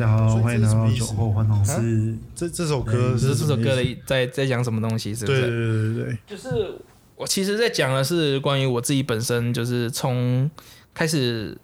[0.00, 2.16] 家好，欢迎来到酒后欢乐室。
[2.34, 5.46] 这这首歌是这首歌的，在在讲什么东西，是不对是？
[5.46, 6.74] 对对对对，就是
[7.16, 10.50] 我其实在讲的是关于我自己本身，就是从
[10.94, 11.54] 开始，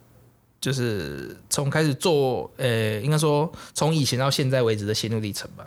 [0.60, 5.66] 就是从开始做，呃，应该说从以前到现在为止的心路历程吧。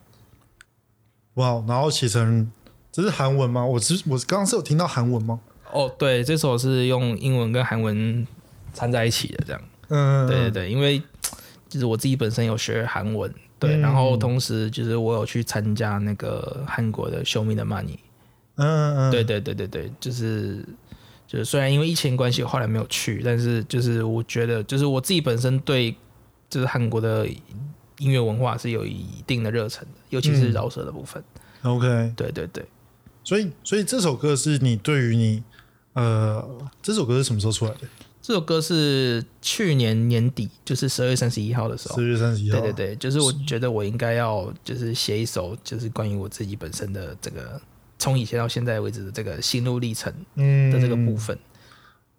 [1.34, 2.52] 哇，然后写成
[2.92, 3.66] 这是韩文吗？
[3.66, 5.40] 我只我刚刚是有听到韩文吗？
[5.72, 8.28] 哦，对，这首是用英文跟韩文
[8.76, 9.62] 掺在一起的，这样。
[9.88, 11.02] 嗯，对对对，因为
[11.70, 18.00] 就是我自己本身有学韩文，对，嗯然后同时就是我有去参加那个韩国的 Show Me the Money。
[18.56, 20.66] 嗯嗯，对对对对对，就是
[21.26, 25.96] 就是虽然因为疫情关系，后来没有去，但是就是我觉得，就是我自己本身对
[26.50, 27.26] 就是韩国的
[28.00, 31.24] 音乐文化是有一定的热忱的，尤其是嗯饶舌的部分。
[31.62, 32.66] ，OK，对对对，
[33.24, 35.44] 所以所以这首歌是你对于你
[35.94, 36.46] 呃，
[36.82, 37.80] 这首歌是什么时候出来的？
[38.30, 42.04] 这首歌是去年年底，就是十二月三十一号的时候四。
[42.06, 47.60] 月三十一号，对对对，就是我觉得我应该要就是写一首，就是关于我自己本身的这个
[47.98, 51.36] 从以前到现在为止的这个心路历程嗯的这个部分。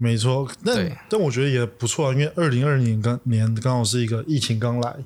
[0.03, 4.97] 没错，但但我觉得也不错啊，因为二零二年刚年刚好是一个疫情刚来，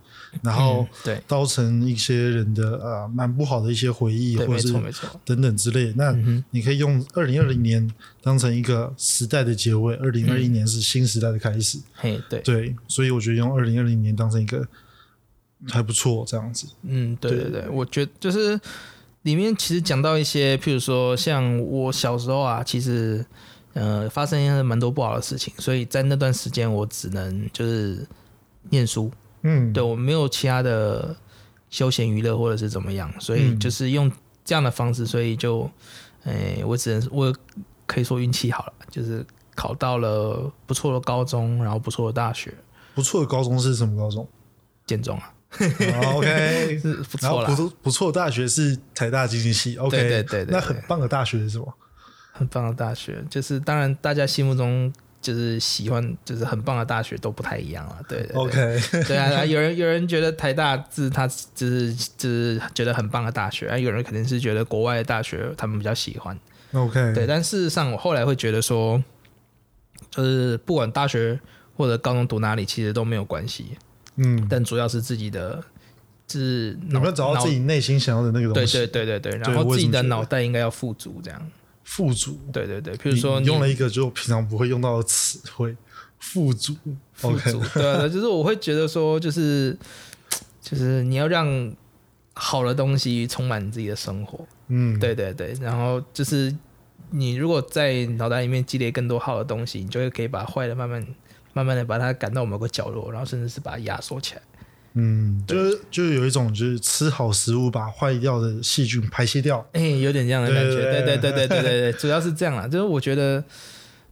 [0.40, 4.72] 然后嗯对造成一些人的呃蛮不好的一些回忆，或者是。
[5.24, 5.92] 等等之类。
[5.96, 6.16] 那
[6.50, 11.80] 你可以用二零二零年当成一个时代的结尾，二零二一年是新时代的开始。
[11.94, 12.40] 嘿，对。
[12.42, 14.64] 对，所以我觉得用二零二零年当成一个
[15.70, 16.68] 还不错，这样子。
[16.82, 18.60] 嗯，对对对对，我觉得就是
[19.22, 23.24] 里面其实讲到一些，譬如说像我小时候啊，其实
[23.74, 28.06] 呃发生一些蛮多不好的事情，所以在那段时间我只能就是
[28.70, 29.10] 念书，
[29.42, 31.14] 嗯，对我没有其他的
[31.70, 34.10] 休闲娱乐或者是怎么样，所以嗯就是用
[34.44, 35.70] 这样的方式，所以就
[36.24, 37.34] 哎、我只能我
[37.86, 42.54] 可以说运气好了，就是考到了不错的高中，然后不错的大学，
[42.94, 44.26] 不错的高中是什么高中？
[44.86, 45.32] 建中啊，
[46.02, 47.48] 好？OK，是不错啦。
[47.48, 47.54] 不。
[47.54, 50.52] 错不错的大学是台大经济系，OK，对对对对。
[50.52, 51.74] 那很棒的大学是什么？
[52.36, 58.36] 很棒的大学，就是当然大家心目中就是喜欢就是很棒的大学都不太一样了，对对对。
[58.36, 66.36] OK， 对啊，有人有人觉得台大是他就是就是觉得很棒的大学，啊，有人肯定是觉得国外的大学他们比较喜欢
[66.72, 69.00] ，OK，对，但事实上我后来会觉得说，
[70.10, 71.38] 就是不管大学
[71.76, 73.78] 或者高中读哪里，其实都没有关系，
[74.16, 75.62] 嗯，但主要是自己的
[76.26, 78.78] 就是有没有找到自己内心想要的那个对东西？
[78.78, 81.50] 对对对对，对然后自己的脑袋应该要富足，这样，
[81.84, 85.76] 富足，对对对，比如说你你用了一个就平常不会用到的词汇，
[86.18, 86.74] 富足。
[87.12, 89.76] 富足，对啊，对 就是我会觉得说，就是
[90.60, 91.72] 就是你要让
[92.34, 96.52] 好的东西充满你自己的生活，嗯，对对对，然后就是
[97.10, 101.06] 你如果在脑袋里面积累更多好的东西，你就会可以把坏的慢慢
[101.52, 104.42] 慢慢的把它赶到某个角落，然后甚至是把它压缩起来。
[104.94, 109.64] 嗯就就有一种就是吃好食物把坏掉的细菌排泄掉。
[109.72, 110.74] 哎有点这样的感觉。
[110.74, 112.68] 对对对对对对主要是这样啦。
[112.68, 113.42] 就是我觉得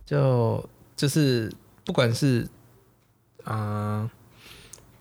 [0.04, 1.50] 就就是
[1.84, 2.47] 不管是
[3.44, 4.10] 啊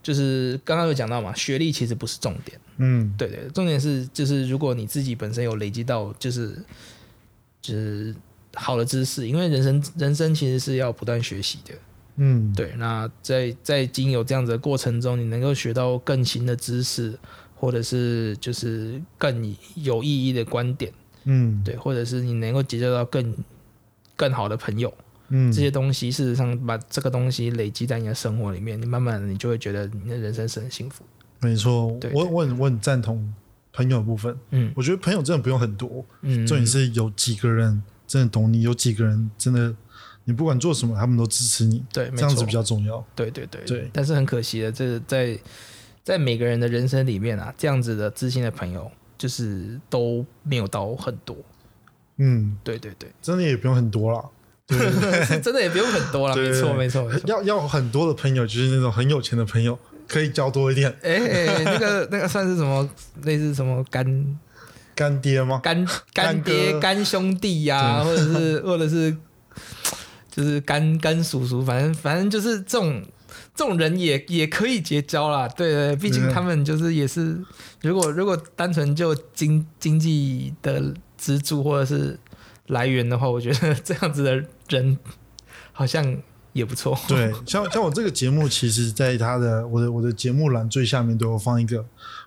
[0.04, 2.60] 就是刚刚有讲到嘛学历其实不是重点。
[2.78, 3.12] 嗯。
[3.18, 6.56] 对对重点是就是如果你自己本身有累积到就是
[7.60, 8.16] 就是
[8.54, 11.74] 好的知识因为人生人生其实是要不断学习的。
[12.24, 17.18] 嗯，对，那在在经有这样子的过程中，你能够学到更新的知识，
[17.56, 20.94] 或者是就是更有意义的观点，
[21.24, 23.36] 嗯，对，或者是你能够结交到更
[24.16, 24.94] 更好的朋友，
[25.30, 31.04] 嗯，这些东西，事实上把这个东西累积在你的生活里面，你慢慢的你就会觉得你的人生是很幸福。
[31.40, 33.34] 没错，对我我很我很赞同
[33.74, 34.38] 朋友的部分。
[34.52, 39.74] 嗯我觉得朋友真的不用很多，嗯，重点是有几个人真的懂你，有几个人真的
[40.32, 43.04] 你不管做什么，他们都支持你，对，这样子比较重要。
[43.14, 45.38] 对对对对但是很可惜的，这个在
[46.04, 51.36] 在每个人的人生里面啊，这样子的知心的朋友，就是都没有到很多。
[52.18, 54.24] 嗯，对对对，真的也不用很多了。
[54.70, 54.78] 是
[55.44, 57.22] 真的也不用很多了，没错没错没错。
[57.28, 60.90] 要要很多的朋友，就是那种很有钱的朋友，可以交多一点。
[61.02, 62.90] 哎、哎那个那个算是什么？
[63.24, 64.40] 类似什么干
[64.96, 65.60] 干爹吗？
[65.62, 69.14] 干干爹、干兄弟呀、或者是或者是
[70.32, 73.04] 就是干干叔叔，反正反正就是这种
[73.54, 75.48] 这种人也也可以结交啦。
[75.50, 77.38] 对对，毕竟嗯他们就是也是，
[77.82, 82.18] 如果如果单纯就经经济的支柱或者是
[82.68, 84.98] 来源的话，我觉得 这样子的人
[85.74, 86.18] 好像
[86.54, 86.98] 也不错。
[87.08, 91.86] 对， 像像我这个节目，其实在他的我的我的节目栏最下面都有放一个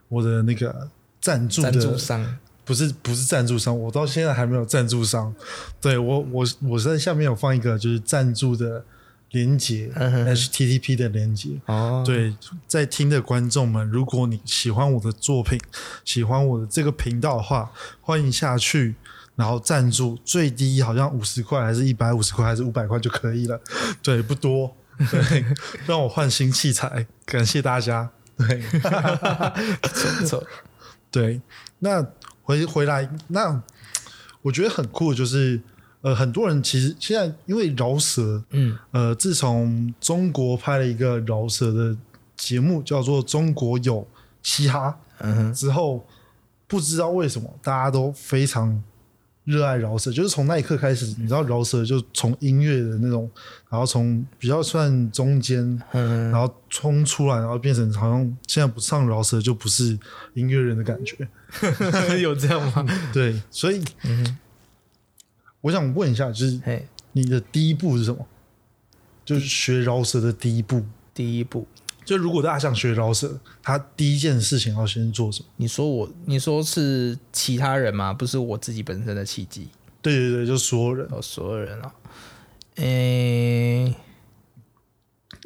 [0.08, 0.88] 我的那个
[1.20, 5.34] 赞助赞助商，不是不是赞助商，我到现在还没有赞助商。
[5.80, 8.84] 对我我我在下面有放一个就是赞助的
[9.30, 11.50] 连接嗯哼，HTTP 的连接。
[11.66, 15.60] 哦，对，在听的观众们，如果你喜欢我的作品，
[16.04, 17.70] 喜欢我的这个频道的话，
[18.00, 18.94] 欢迎下去，
[19.36, 23.60] 然后赞助，最低好像五十块，还是一百五十块，还是五百块就可以了。
[24.02, 24.74] 对，不多。
[25.10, 25.44] 对，
[25.86, 28.08] 让我换新器材，感谢大家。
[28.36, 28.62] 对
[29.82, 30.44] 不错，
[31.10, 31.40] 对，
[31.78, 32.04] 那
[32.44, 33.60] 回回来，那
[34.42, 35.58] 我觉得很酷就是，
[36.02, 38.78] 呃，很多人其实现在因为饶舌，嗯。
[38.92, 41.96] 呃，自从中国拍了一个饶舌的
[42.36, 44.06] 节目，叫做《中国有
[44.42, 46.06] 嘻哈嗯哼，》之后，
[46.66, 48.82] 不知道为什么大家都非常
[49.44, 53.30] 热爱饶舌，就是从那一刻开始，你知道饶舌就从音乐的那种，
[53.70, 56.30] 然后从比较算中间，嗯。
[56.30, 59.98] 然后冲出来，然后变成好像现在不唱饶舌就不是
[60.34, 61.26] 音乐人的感觉。
[61.60, 62.86] 哼， 有这样吗？
[63.12, 63.82] 对，所以
[65.60, 68.26] 我想问一下，就是嘿，你的第一步是什么？
[69.24, 70.84] 就是学饶舌的第一步。
[71.14, 71.64] 第一步，
[72.04, 75.48] 就如果大家想学饶舌，他第一件事情要先做什么？
[75.54, 78.12] 你说我，你说是其他人吗？
[78.12, 79.68] 不是我自己本身的契机。
[80.02, 81.06] 对对对，就所有人。
[81.12, 81.94] 哦，所有人啊，
[82.78, 83.94] 诶、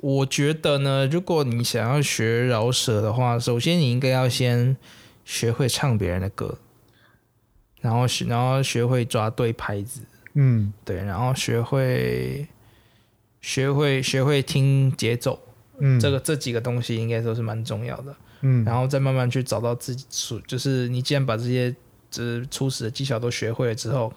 [0.01, 4.75] 我觉得呢，如果你想要学饶舌的话，首先你应该要先
[5.29, 6.57] 学会唱别人的歌，
[7.83, 10.01] 然后学，然后学会抓对拍子，
[10.33, 10.73] 嗯。
[10.87, 12.49] 对，然后学会
[13.43, 15.39] 学会学会听节奏，
[15.81, 18.17] 嗯，这个这几个东西应该都是蛮重要的。
[18.41, 21.71] 嗯，然后再慢慢去找到自己属，就是你既然把这些
[22.11, 24.11] 就是初始的技巧都学会了之后，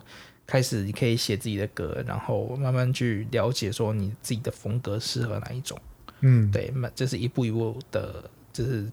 [0.47, 5.77] 开始你可以写自己的歌，然后慢慢去了解说你自己的风格适合哪一种。
[6.21, 8.23] 嗯，对，慢这是一步一步的，
[8.53, 8.89] 就是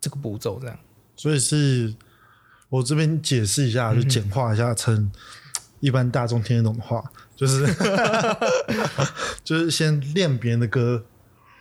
[0.00, 0.78] 这个步骤这样。
[1.16, 1.94] 所以是
[2.68, 5.10] 我这边解释一下，就简化一下成
[5.80, 7.02] 一般大众听得懂的话，
[7.36, 7.66] 就是
[9.44, 11.04] 就是先练别人的歌，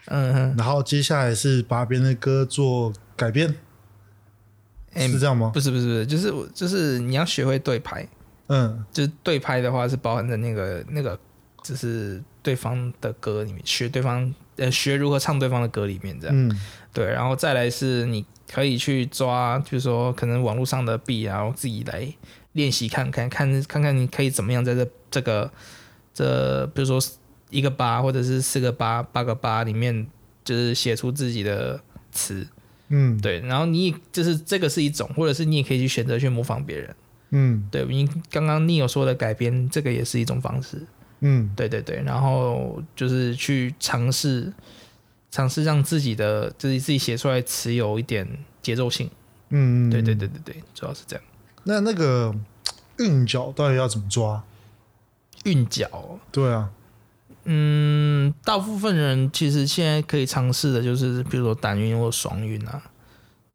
[0.06, 3.56] 嗯哼，然后接下来是把别人的歌做改编，
[4.94, 5.51] 哎是这样吗？
[5.54, 8.07] 不是不是不是，就是我就是你要学会对拍，
[8.47, 8.83] 嗯。
[8.92, 11.18] 就是对拍的话是包含在那个那个，
[11.63, 16.36] 就是对方的歌里面，学对方呃学如何唱对方的歌里面这样。
[16.36, 16.59] 嗯。
[16.94, 22.07] 对，然后再来是你可以去抓，就是说可能网络上的币啊，然后自己来
[22.53, 25.51] 练习看看，看看看你可以怎么样在这这个
[26.13, 27.00] 这比如说
[27.50, 30.06] 一个八或者是四个八八个八里面，
[30.44, 31.80] 就是写出自己的
[32.12, 32.45] 词。
[32.89, 36.94] 嗯，对，然后你也就是这个是一种，或者是你也可以去选择去模仿别人。
[37.33, 40.86] 嗯对你刚刚你有说的改编，这个也是一种方式。
[41.21, 44.51] 嗯对对对，然后就是去尝试
[45.31, 48.28] 尝试让自己的自己自己写出来词有一点
[48.62, 49.10] 节奏性。
[49.50, 51.25] 嗯，对对对对对，主要是这样。
[51.63, 52.36] 那那个
[53.00, 54.44] 韵脚到底要怎么抓？
[55.45, 56.69] 韵脚，对啊，
[57.45, 62.83] 嗯，大部分人其实现在可以尝试的就是，比如说单韵或双韵啊。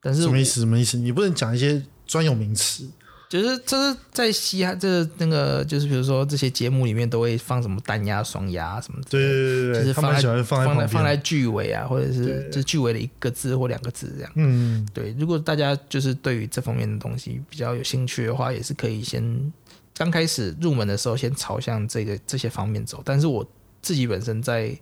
[0.00, 0.60] 但是什么意思？
[0.60, 0.96] 什么意思？
[0.98, 2.88] 你不能讲一些专有名词。
[3.28, 10.86] 就是这是在嘻哈这那个就是比如说这些节目里面都会放什么单压、双压什么的，对对对对，就是放在们喜欢放在放在。
[10.86, 14.32] 放在句尾啊，或者是对就是句尾的一个字或两个字这样。
[14.36, 19.52] 嗯对，如果大家就是对于这方面的东西比较有兴趣的话，也是可以先
[19.96, 23.02] 刚开始入门的时候先朝向这个这些方面走。
[23.04, 23.44] 但是我
[23.82, 24.78] 自己本身在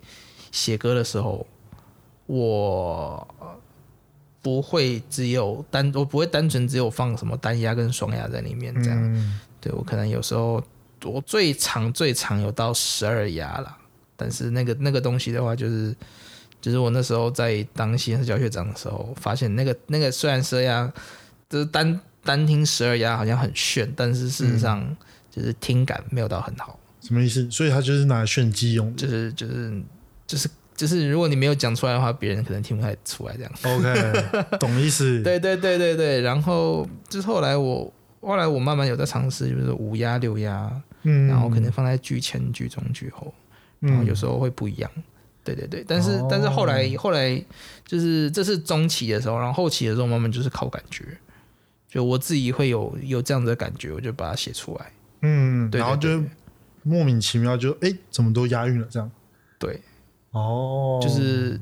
[0.53, 1.47] 写歌的时候，
[2.27, 3.27] 我
[4.45, 9.15] 不会只有单，我不会单纯只有放什么单压跟双压在里面这样。
[9.15, 10.63] 嗯对我可能有时候
[11.05, 13.79] 我最长最长有到十二压啦，
[14.15, 15.97] 但是那个那个东西的话，就是
[16.61, 20.93] 就是我那时候在当西和教学长的时候，发现那个那个虽然十二押
[21.49, 24.95] 就是单单听十二压好像很炫，但是事实上
[25.31, 27.51] 就是听感没有到很好，什么意思？
[27.51, 28.99] 所以他就是拿来炫技用的。
[28.99, 29.83] 就是就是
[30.27, 33.53] 就是就是如果你没有讲出来的话，别人可能听不太出来这样。
[33.63, 35.23] OK， 懂意思。
[35.23, 40.71] 对对对对对，然后就是后来我后来我慢慢有在尝试，就是五压六压。
[41.07, 43.33] 嗯，然后可能放在剧前、剧中、剧后，
[43.81, 44.91] 然后有时候会不一样。
[45.45, 47.39] 对对对，但是、哦但是后来后来
[47.85, 51.05] 就是这是中期的时候，然后后期的时候慢慢就是靠感觉，
[51.87, 54.87] 就我自己会有有这样子的感觉，我就把它写出来。
[55.21, 56.23] 嗯，对然后就
[56.83, 59.11] 莫名其妙就哎，怎么都押韵了这样。
[59.59, 59.79] 对，
[60.35, 61.59] 哦，就是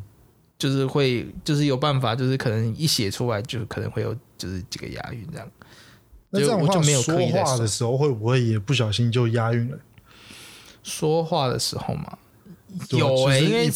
[0.58, 5.48] 就是会就是有办法，就是可能一写出来就可能会有就是几个押韵这样。
[6.30, 9.78] 那这样的话，就我就没有说话的时候会不会也不小心就押韵了？
[10.82, 12.18] 说话的时候嘛，
[12.90, 13.66] 有哎、就是因为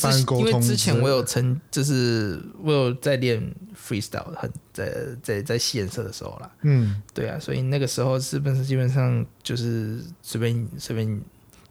[0.40, 3.40] 因为之前我有曾就是我有在练
[3.76, 11.20] freestyle，很在在在戏演社的时候啦，嗯对啊，所以那个时候是不是基本上就是随便随便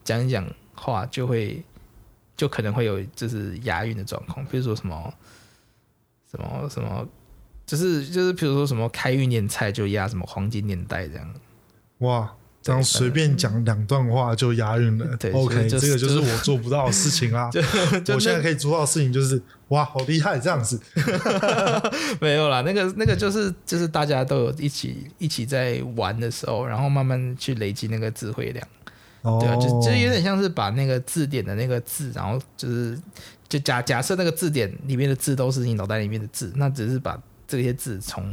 [0.04, 1.62] 讲一讲话就会
[2.38, 5.14] 就可能会有就是押韵的状况，比如说什么
[6.30, 7.08] 什么什么，
[7.66, 11.34] 就是就是比如说什么开运年菜就押什么黄金年代这样。
[12.00, 15.16] 哇，这样随便讲两段话就押韵了。
[15.18, 17.50] 对 OK，就是这个就是我做不到的事情 啦。
[18.04, 20.78] 就我现在可以做到的事情就是，哇，好厉害，这样子。
[22.20, 28.68] 没有啦，那个那个就是就是大家都有一起一起在玩的时候，然后慢慢去累积那个智慧量。
[29.26, 32.98] 哦，对啊，就就有点像是把那个字典的那个字，然后就是
[33.50, 38.24] 就假假设那个字典里面的字都是你脑袋里面的字，那只是把这些字从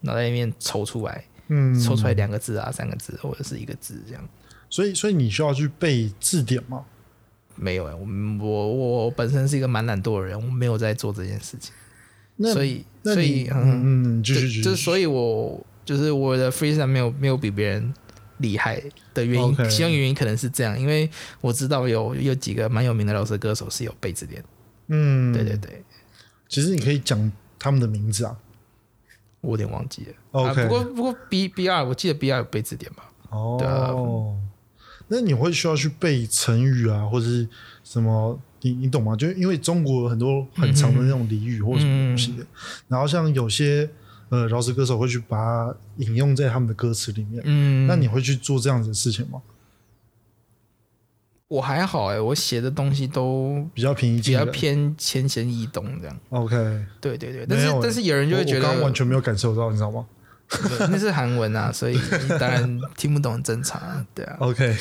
[0.00, 4.28] 脑袋里面抽出来，嗯，抽出来两个字啊、三个字或者是一个字这样。
[4.70, 6.84] 所以，所以你需要去背字典吗？
[7.60, 11.72] 没有哎、我我我本身是一个蛮懒惰的人，我没有在做这件事情，
[12.36, 17.92] 那所以所以嗯，就是，就是所以我就是我的 freestyle 没有没有比别人
[18.38, 18.82] 厉害
[19.14, 21.08] 的原因其中原因可能是这样，因为
[21.40, 24.42] 我知道有有几个蛮有名的饶舌歌手是有背字典，
[24.88, 25.82] 嗯，对对对。
[26.48, 28.36] 其实你可以讲他们的名字啊。
[29.40, 30.12] 我有点忘记了。
[30.32, 33.04] OK 啊、不过不过 B B R 我记得 B R 有背字典吧？
[33.56, 34.36] 对啊哦，
[35.06, 37.48] 那你会需要去背成语啊，或者是
[37.84, 38.36] 什么？
[38.62, 39.14] 你你懂吗？
[39.14, 42.44] 就因为中国有很多很长的那种俚语或者什么东西的，
[42.88, 43.88] 然后像有些
[44.30, 47.42] 呃饶舌歌手会去把它引用在他们的歌词里面。
[47.44, 49.40] 嗯，那你会去做这样子的事情吗？
[51.48, 54.44] 我还好哎、我写的东西都比较平易比较。
[54.44, 56.20] 偏浅显易懂这样。
[56.28, 56.54] OK，
[57.00, 60.06] 对对对，但是但是有人就会觉得我我完全没有感受到，你知道吗
[60.90, 64.36] 那是韩文啊，所以你当然听不懂很正常啊，对啊。
[64.40, 64.76] ？OK，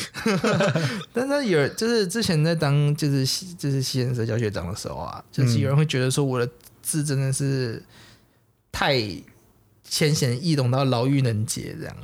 [1.14, 6.50] 但是有就是之前在当就是就是西人社教学长的时候啊，就是有人会觉得说我的
[6.82, 7.82] 字真的是
[8.74, 9.02] 太
[9.88, 11.96] 浅显易懂到牢狱能解这样。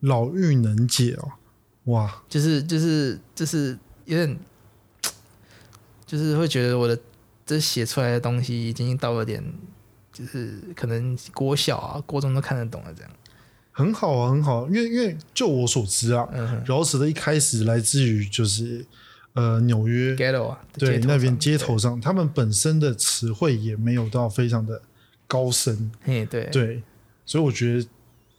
[0.00, 1.32] 老妪能解哦，
[1.84, 4.38] 哇，就是就是就是有点，
[6.06, 6.98] 就是会觉得我的
[7.44, 9.42] 这写出来的东西已经到了点，
[10.12, 13.10] 就是可能国小啊、国中都看得懂了这样。
[13.72, 16.28] 很好啊，很好啊，因为因为就我所知啊，
[16.66, 18.84] 饶舌的一开始来自于就是
[19.34, 24.80] 呃纽约，ghetto 啊，对那边街头上，他们本身的词汇也没有到非常的
[25.26, 26.44] 高深，嘿对。
[26.46, 26.82] 对，
[27.28, 27.86] 所以我觉得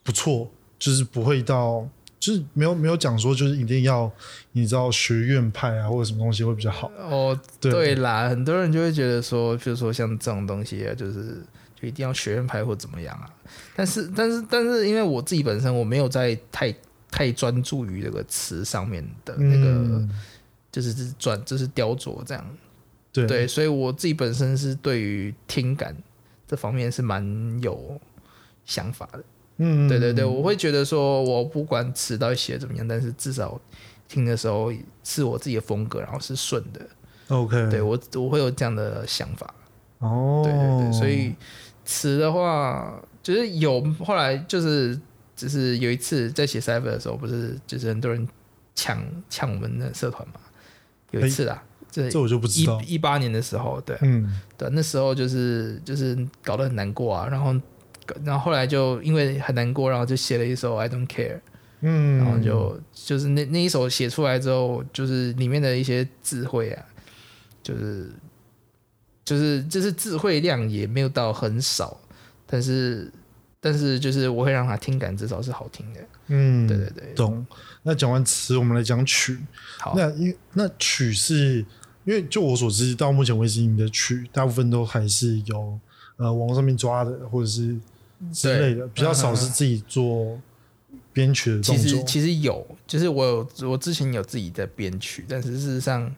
[0.02, 1.88] 不错，就是不会到，
[2.20, 4.12] 就是没有没有讲说就是一定要
[4.54, 11.38] 你知道学院派啊或者什么东西会比较好，哦，对对啦，很多人就会觉得说，比如说像这种东西啊，就是
[11.80, 13.30] 就一定要学院派或怎么样啊。
[13.76, 16.76] 但是但是但是，因为我自己本身我没有在太
[17.12, 20.10] 太专注于这个词上面的那个，嗯，
[20.72, 22.58] 就是就是转就是雕琢这样。
[23.12, 25.96] 对对，所以我自己本身是对于听感
[26.48, 27.24] 这方面是蛮
[27.62, 28.00] 有
[28.70, 29.24] 想法的。
[29.58, 33.60] 嗯，对对对，我会觉得说，我不管词到底写的怎么样，但是至少
[34.08, 34.72] 听的时候
[35.04, 36.80] 是我自己的风格，然后是顺的。
[37.28, 39.54] OK，对我我会有这样的想法。
[39.98, 41.36] 哦，对对对，所以
[41.84, 44.98] 词的话，就是有后来就是
[45.36, 48.26] 只是有一次在写 cipher 的时候，不是就是很多人
[48.76, 48.98] 抢
[49.30, 50.36] 抢我们的社团嘛，
[51.12, 51.62] 有一次啊，
[51.92, 57.54] 这这我就不知道，一一八年的时候，对啊嗯对，那时候就是就是搞得很难过啊，然后
[58.24, 61.40] 然后后来就因为很难过，然后就写了一首 I don't care，
[61.82, 66.86] 嗯，然后就就是那那一首写出来之后，就是里面的一些智慧啊，
[67.62, 68.12] 就是
[69.24, 72.00] 就是就是智慧量也没有到很少，
[72.46, 73.12] 但是
[73.60, 77.46] 但是就是我会让他听感至少是好听的，嗯，对对对，懂。
[77.82, 79.38] 那讲完词，我们来讲曲。
[79.80, 81.66] 好，那因那曲是
[82.04, 85.80] 因为就我所知，到目前为止，你的曲大部分都还是有
[86.18, 87.78] 呃网络上面抓的，或者是
[88.34, 90.40] 之类的，比较少是自己做
[91.14, 92.04] 编曲的动其实。
[92.04, 96.14] 其实有，就是我有我之前有自己在编曲，但是事实上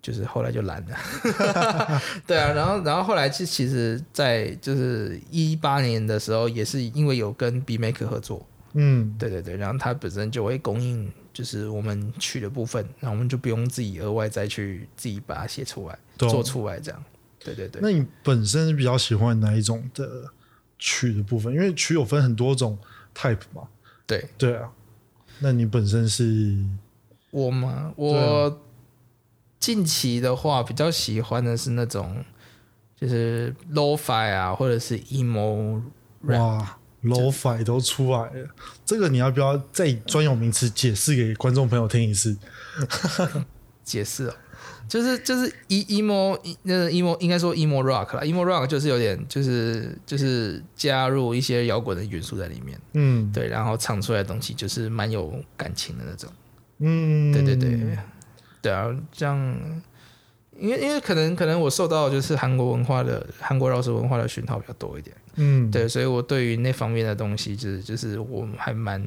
[0.00, 0.96] 就是后来就懒了。
[2.26, 17.04] 对啊，然后然后后来其其实，在就是一八年的时候，也是因为有跟 B Maker 合作，嗯，对对对，然后他本身就会供应就是我们曲的部分，那我们就不用自己额外再去自己把它写出来、懂做出来这样。
[17.44, 20.24] 对对对，那你本身是比较喜欢哪一种的
[20.78, 21.52] 曲的部分？
[21.52, 22.78] 因为曲有分很多种
[23.14, 23.62] type 嘛。
[24.06, 24.70] 对对啊，
[25.40, 26.56] 那你本身是
[27.30, 27.92] 我吗？
[27.96, 28.60] 我
[29.58, 32.24] 近期的话比较喜欢的是那种
[32.96, 35.82] 就是 lo-fi 啊，或者是 emo
[36.24, 36.38] rap。
[36.38, 38.48] 哇 low fi 都出来了，
[38.84, 42.36] 这个你要不要再以专有名词解释给观众朋友听一次？
[43.84, 44.34] 解释哦，
[44.88, 53.30] 就是就是 e emo 那个 emo 应该说 emo rock 啦，emo rock 就是有点就是就是加入一些摇滚的元素在里面，嗯。
[53.32, 56.30] 对，然后唱出来的东西就是蛮有感情的那种，
[56.78, 57.98] 嗯，对对对，
[58.62, 59.38] 对啊，这样
[60.58, 69.00] 因为因为可能可能我受到就是韩国文化的韩国饶舌文化的熏陶比较多一点，嗯，对，所以我对于那方面的东西就是就是我还蛮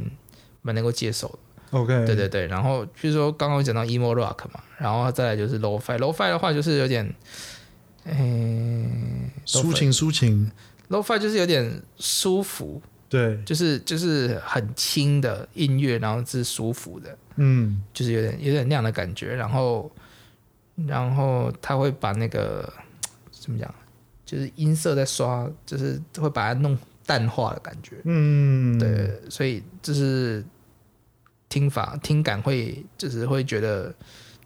[0.62, 1.40] 蛮能够接受的。
[1.72, 7.04] ，OK，对对对，然后譬如说刚刚有讲到 emo rock 嘛，然后再来就是 low fi，low fi 的话就是有点，
[8.06, 10.50] 诶、抒情抒情
[10.90, 19.92] ，low fi 就是有点舒服，对，就是就是很轻的音乐，然后是舒服的，嗯，就是有点有点那样的感觉，然后
[20.88, 22.72] 然后他会把那个
[23.32, 23.74] 怎么讲，
[24.26, 30.44] 就是音色在刷，就是会把它弄淡化的感觉，嗯，对，所以就是
[31.52, 33.94] 听法听感会就是会觉得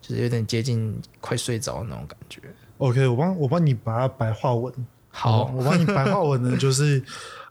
[0.02, 2.42] 就是有点接近快睡着的那种感觉。
[2.80, 4.74] ，OK，我帮我帮你把它白话文，
[5.10, 7.02] 好，我帮你白话文呢，就是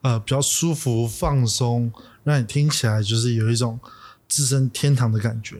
[0.02, 1.92] 呃比较舒服放松，
[2.24, 3.78] 让你听起来就是有一种
[4.26, 5.56] 置身天堂的感觉，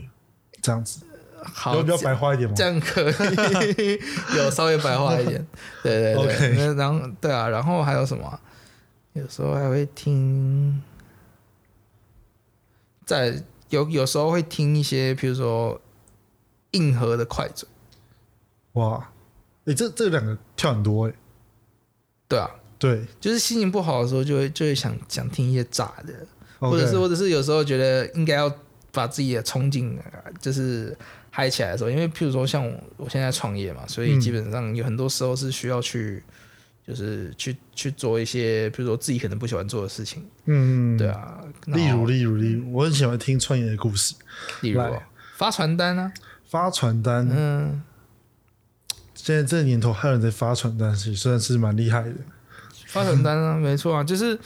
[0.60, 1.00] 这样子，
[1.44, 2.64] 好，有比较白话一点吗这？
[2.64, 3.08] 样可
[3.78, 4.00] 以，
[4.36, 5.46] 有稍微白话一点。
[5.84, 8.40] 对对对然后对啊，然后还有什么啊？
[9.12, 10.82] 有时候还会听，
[13.06, 13.40] 在
[13.74, 15.80] 有有时候会听一些，比如说
[16.70, 17.68] 硬核的快嘴。
[18.72, 19.10] 哇，
[19.66, 21.14] 诶，这这两个跳很多诶，
[22.28, 23.04] 对啊，对。
[23.20, 26.14] 就是心情不好的时候，就会就会想想听一些炸的。
[26.58, 28.50] 或者是或者是有时候觉得应该要
[28.90, 30.96] 把自己的冲劲呃就是
[31.30, 34.20] 嗨起来的时候，因为譬如说像我我现在创业嘛，所以嗯。
[34.20, 36.22] 基本上有很多时候是需要去
[36.86, 44.14] 就是去去做一些，比如说自己可能不喜欢做的事情，嗯，对，啊，例如例如例如，我很喜欢听创业的故事，
[44.60, 46.12] 例如来发传单啊，
[46.46, 47.82] 发传单，嗯，
[49.14, 52.14] 现在这年头还有人在发传单，是算是蛮厉害的。
[52.86, 54.38] 发传单啊，没错啊，就是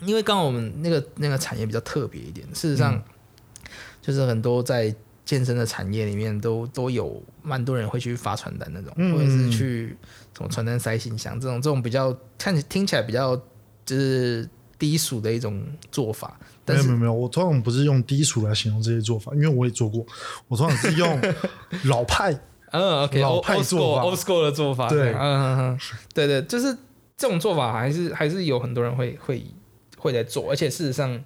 [0.00, 3.02] 因为刚好我们那个那个产业比较特别一点，事实上、
[4.00, 4.94] 就是很多在
[5.32, 9.96] 健身的产业里面都都有蛮多人会去发传单那种，嗯或者是去
[10.36, 13.34] 什么传单塞信箱这种这种比较看起听起来比较
[13.86, 14.46] 就是
[14.78, 20.04] 低俗的一种做法，没但是有没有没有，我通常不是用低俗来形容这些做法，因为我也做过。
[20.48, 21.18] 我通常是用
[21.88, 22.38] 老派，
[22.72, 25.78] 嗯，OK，老派做法 old school 的做法，对嗯嗯嗯，
[26.12, 26.76] 对对，就是
[27.16, 29.42] 这种做法还是还是有很多人会会
[29.96, 31.18] 会在做，而且事实上，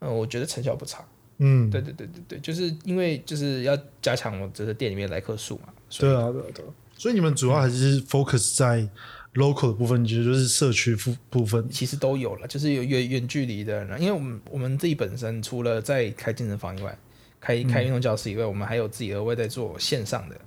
[0.00, 1.04] 呃，我觉得成效不差。
[1.38, 5.68] 嗯，对对对对对，就是因为就是要加强我这个店里面来客数嘛，
[5.98, 6.68] 对啊对啊对啊。
[6.98, 8.88] 所以你们主要还是 focus 在
[9.34, 11.68] local 的部分，其实就是社区部部分。
[11.68, 16.98] 其实都有了，就是有远远距离的人，因为我们我们自己本身除了在开健身房以外，
[17.38, 20.40] 开开运动教室以外，我们还有自己额外在做线上的，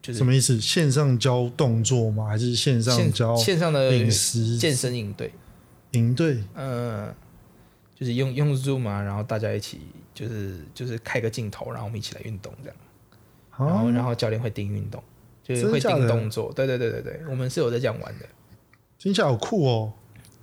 [0.00, 0.60] 就是什么意思？
[0.60, 2.28] 线上教动作吗？
[2.28, 5.32] 还是线上线教线上的饮食健身营队，
[5.90, 6.38] 营队？
[6.54, 7.12] 嗯，
[7.98, 9.80] 就是用用 Zoom 啊，然后大家一起
[10.18, 12.76] 就是就是开个镜头，然后我们一起来运动这样，
[13.56, 15.00] 然后啊，然后教练会盯运动，
[15.44, 18.26] 就是会盯动作，对对对对对，我们是有在这样玩的。
[18.98, 19.92] 听起来好酷哦。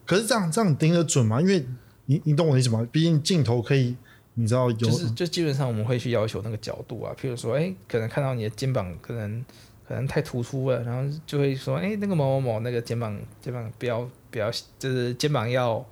[0.06, 1.42] 可是这样这样盯得准吗？
[1.42, 1.66] 因为
[2.06, 2.88] 你你懂我的意思吗？
[2.90, 3.98] 毕竟镜头可以，
[4.36, 9.44] 你知道有就是就基本上我们会去要求那个角度啊，譬如说，哎、可能看到你的肩膀可能
[9.86, 15.86] 可能太突出了，然后就会说，哎、那个某某某那个肩膀肩膀不要不要，就是肩膀要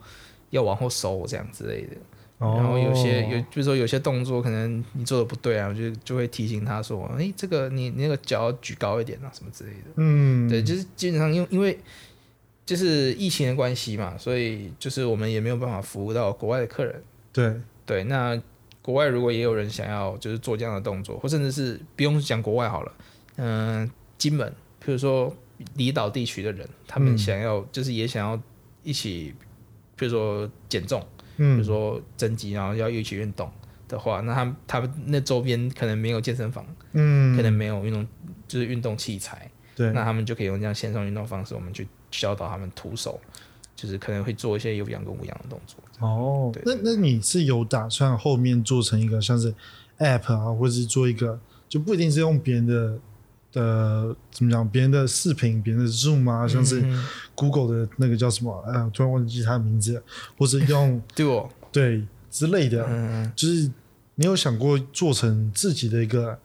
[0.52, 1.98] 要往后收这样之类的。
[2.44, 9.92] 哦然后有些有，比如说有些动作可能你做的不对啊，我就就会提醒他说，哎、这个你你那个脚要举高一点啊，什么之类的。
[9.96, 11.80] 嗯，对，就是基本上因为因为
[12.66, 17.02] 就是疫情的关系嘛，所以就是我们也没有办法服务到国外的客人。
[17.32, 17.54] 对，
[17.86, 18.42] 对，那
[18.82, 22.94] 国外如果也有人想要就是做这样的动作，或甚至是不用讲国外好了，
[23.38, 24.54] 嗯、金门，
[24.86, 25.34] 比如说
[25.76, 28.40] 离岛地区的人，他们嗯想要、就是也想要
[28.84, 29.34] 一起，
[29.96, 31.06] 比如说减重，
[31.38, 33.50] 比嗯，如说增肌，然后要一起运动
[33.88, 38.06] 的话，那他们他们那周边可能没有健身房，嗯，可能没有运动
[38.48, 43.20] 就是运动器材，对，那他们就可以用这样线上运动方式，我们去教导他们徒手，
[43.76, 45.78] 就是可能会做一些有氧跟无氧的动作。
[46.00, 49.54] 哦，对那那你是有打算后面做成一个像是
[50.00, 53.00] App 啊，或者是做一个就不一定是用别人的
[53.54, 57.06] 的怎么讲，别人的视频，别人的 Zoom 啊，像是嗯。
[57.36, 60.04] Google 的那个叫什么，呃，突然忘记它的名字了，
[60.38, 63.72] 或者用 对哦，对之类的，嗯，就是
[64.14, 66.38] 你有想过做成自己的一个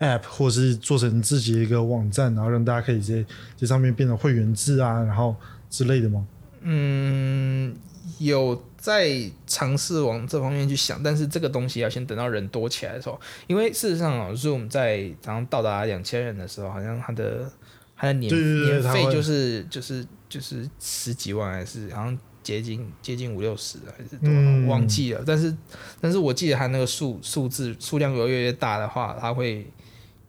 [0.00, 3.24] App，或是做成自己的一个网站，然后让大家可以在
[3.56, 5.34] 这上面变成会员制啊，然后
[5.70, 6.26] 之类的吗？
[6.60, 7.74] 嗯，
[8.18, 17.50] 有在尝试往这方面去想，但是这个东西要先等到人多起来的时候，因为事实上啊，Zoom 在然后到达两千人的时候，好像它的
[17.96, 25.24] 它的年年费就是就是就是十几万，还是好像接近接近五六十还是多少，嗯忘记了。
[25.26, 25.52] 但是
[26.00, 29.66] 但是我记得它那个数数字数量如果越来越大的话，它会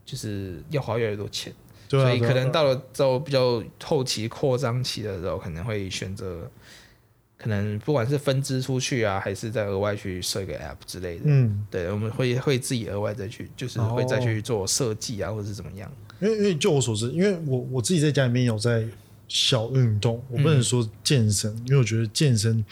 [0.03, 1.53] 就是要花越来越多钱。
[1.89, 6.49] 所以可能到了之后比较后期扩张期的时候，可能会选择，
[7.37, 11.23] 可能不管是分支出去啊，还是再额外去设一个 app 之类的。
[11.25, 15.91] 嗯，对，我们会会自己额外再去，就是会再哦去做设计啊，或者是怎么样。
[16.19, 18.83] 因为因为就我所知，因为我我自己在家里面有在
[19.27, 22.65] 小运动，我不能说健身，因为我觉得健身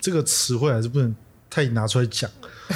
[0.00, 1.14] 这个词汇还是不能
[1.50, 2.30] 太拿出来讲。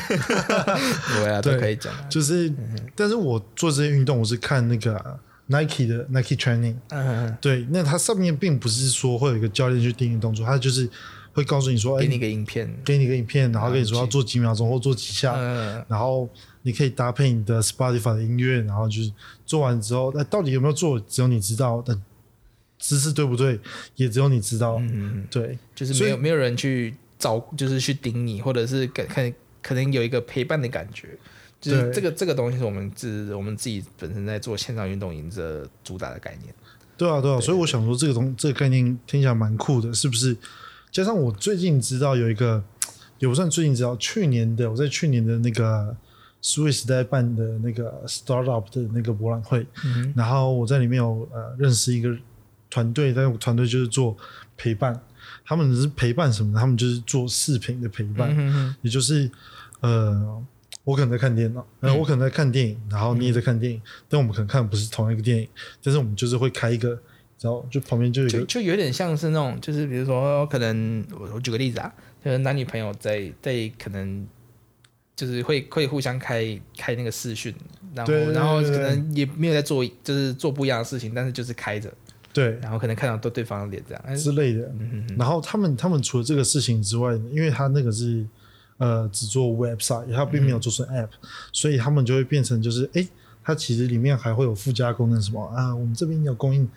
[1.16, 2.07] 对啊，都可以讲啊。
[2.09, 2.53] 就是，
[2.94, 6.76] 但是我做这些运动，我是看那个啊 Nike 的 Nike Training，
[7.40, 10.88] 对，那它上面并不是说会有一个教练去定义动作，它就是
[11.33, 12.73] 会告诉你说，哎、给你个影片。
[12.85, 16.29] 给你个影片，然后跟你说啊要做几秒钟或做几下，嗯，然后
[16.62, 19.12] 你可以搭配你的 Spotify 的音乐，然后就是
[19.47, 22.01] 做完之后，那到底有没有做，只有你知道，但
[22.79, 23.59] 姿势对不对，
[23.97, 24.77] 也只有你知道。
[24.81, 31.09] 嗯，对，就是没有没有人去找，就是去顶你，或者是可可可能有一个陪伴的感觉。
[31.61, 36.55] 就是这个这个东西是我们自我们自己本身在做线上运动营这主打的概念。
[36.97, 40.35] 对啊，对啊，所以我想说这个东这个概念听起来蛮酷的，是不是？
[40.92, 42.62] 加上我最近知道有一个，
[43.18, 45.96] 也不算最近知道，去年的我在去年的那个
[46.42, 52.16] Swiss 在办的那个 Startup 的那个博览会，嗯然后我在里面有呃认识一个
[52.68, 54.16] 团队，但是我团队就是做
[54.57, 54.98] 陪伴，
[55.44, 56.61] 他们是陪伴什么呢？
[56.61, 59.31] 他们就是做视频的陪伴，嗯哼也就是
[59.81, 60.42] 呃，
[60.85, 65.48] 我可能在看电脑，然后，我可能在看电影，然后你也在看电影，但我们可能看的不是同一个电影，
[65.83, 66.98] 但是我们就是会开一个，
[67.40, 71.90] 然后就旁边就有就就有点像是那种，就是比如说，可能我我举个例子啊，
[72.22, 74.26] 就是男女朋友在在可能
[75.16, 77.55] 就是会会互相开开那个视讯，
[77.94, 81.90] 然后然后可能也没有在做，就是做不一样的事情，但是就是开着，
[82.33, 82.59] 对。
[82.61, 84.70] 然后可能看到对对方的脸这样，哎之类的。
[84.79, 88.26] 嗯哼然后他们他们除了这个事情之外，因为他那个是
[88.76, 91.09] 呃只做 website，他并没有做成 app，、
[91.53, 93.09] 所以他们就会变成就是诶，
[93.42, 96.68] 它其实里面还会有附加功能，什么啊，我们这边有供应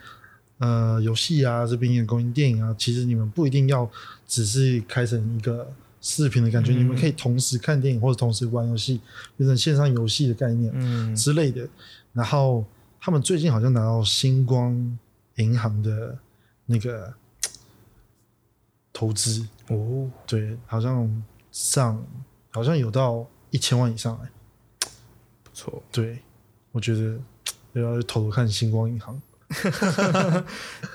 [0.64, 3.90] 呃游戏啊，这边也有供应电影啊，其实你们不一定要
[4.26, 9.02] 只是开成一个视频的感觉，你们可以同时看电影或者同时玩游戏，
[9.36, 10.72] 变成线上游戏的概念。
[10.76, 11.68] 嗯之类的。
[12.14, 12.64] 然后
[13.02, 14.98] 他们最近好像拿到星光
[15.36, 16.18] 银行的
[16.66, 17.14] 那个
[18.94, 22.02] 投资，哦，对，好像上
[22.52, 24.30] 好像有到一千万以上哎、
[25.44, 26.20] 不错，对，
[26.72, 27.20] 我觉得
[27.74, 29.22] 要投投看星光银行。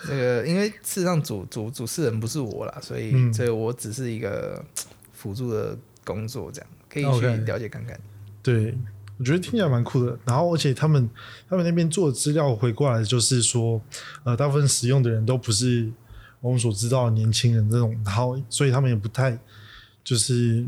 [0.07, 4.65] 这个因为事实上主主主持人不是我啦，所以嗯所以我只是一个
[5.13, 7.99] 辅助的工作，这样可以去了解看看。
[8.43, 8.75] 对，
[9.19, 10.19] 我觉得听起来蛮酷的。
[10.25, 11.09] 然后，而且他们
[11.49, 13.81] 他们那边做的资料回过来，就是说，
[14.25, 15.91] 呃，大部分使用的人都不是
[16.41, 19.39] 我们所知道的年轻人这种，然后所以他们也不太
[20.03, 20.65] 就是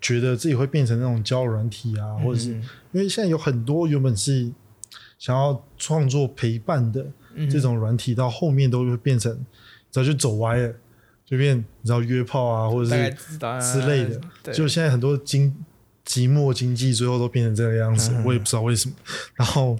[0.00, 4.50] 觉得自己会变成那种交友软体啊，或者是嗯因为现在有很多原本是
[5.24, 9.34] 想要创作陪伴的嗯这种软体，到后面都会变成
[9.90, 10.74] 只要就走歪了，
[11.24, 13.16] 就变你知道约炮啊，或者是
[13.72, 14.52] 之类的。
[14.52, 15.50] 就现在很多经
[16.04, 18.94] 寂寞经济最后都变成这个样子，嗯我也不知道为什么。
[19.34, 19.78] 然后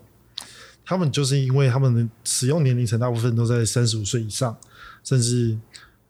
[0.82, 4.56] 他们就是因为他们的使用年龄层大部分都在三十五岁以上，
[5.02, 5.54] 甚至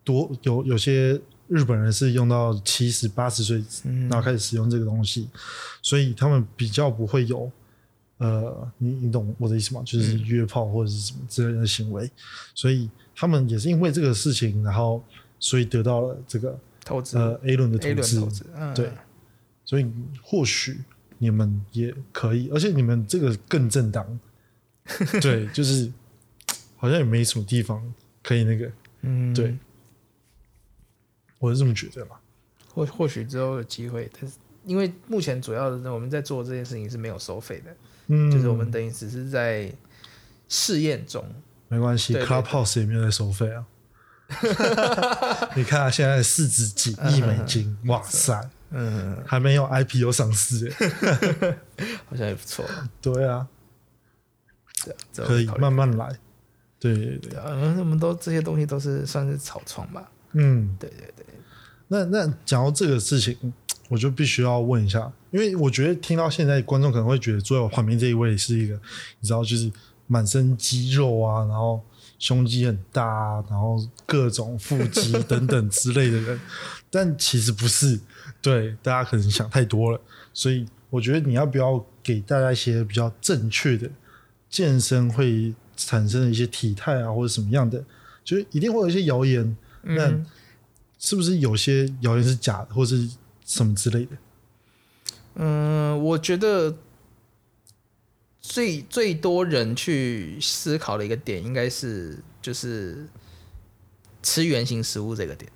[0.04, 5.28] 多有有些日本人是用到七十八十岁，嗯然后开始使用这个东西，
[5.82, 7.50] 所以他们比较不会有。
[8.24, 9.82] 呃，你你懂我的意思吗？
[9.84, 12.10] 就是约炮或者是什么之类的行为，
[12.54, 15.04] 所以他们也是因为这个事情，然后
[15.38, 17.18] 所以得到了这个投资。
[17.18, 18.90] 呃 A 轮的投资，投资，嗯，对，
[19.64, 19.86] 所以
[20.22, 20.80] 或许
[21.18, 24.20] 你们也可以，而且你们这个更正当，
[25.20, 25.92] 对，就是
[26.76, 27.82] 好像也没什么地方
[28.22, 29.58] 可以那个，嗯，对，
[31.38, 32.16] 我是这么觉得嘛。
[32.72, 37.76] 或或许之后有机会，但是因为目前主要的我们在做这件事情是没有收费的，
[38.08, 39.72] 嗯，就是我们等于只是在
[40.48, 41.24] 试验中，
[41.68, 43.64] 没关系，Clubhouse 也没有在收费啊。
[45.54, 51.56] 你看啊，现在市值几亿美金，哇塞，嗯，还没有 IPO 上市欸，
[52.08, 52.64] 好像也不错，
[53.02, 53.46] 对啊，
[54.84, 56.18] 对啊，可以慢慢来。
[56.80, 61.26] 对对对，嗯啊，我们都这些东西都是算是草创吧，嗯，对对对，
[61.88, 63.52] 那那讲到这个事情，
[63.88, 68.74] 我就必须要问一下，因为我觉得听到现在观众可能会觉得坐在我旁边这一位是一个，
[69.20, 69.70] 你知道，就是
[70.06, 71.80] 满身肌肉啊，然后
[72.18, 76.40] 胸肌很大啊，然后各种腹肌等等之类的人，
[76.90, 78.00] 但其实不是，
[78.40, 80.00] 对，大家可能想太多了，
[80.32, 83.90] 所以我觉得你要不要给大家一些比较正确的
[84.48, 87.84] 健身会产生的一些体态啊，或者什么样的，
[88.24, 90.26] 就是一定会有一些谣言，那嗯。
[90.96, 93.06] 是不是有些谣言是假的，或是
[93.44, 94.16] 什么之类的？
[95.34, 96.76] 嗯，我觉得
[98.40, 103.06] 最最多人去思考的一个点，应该是就是
[104.22, 105.50] 吃原形食物这个点。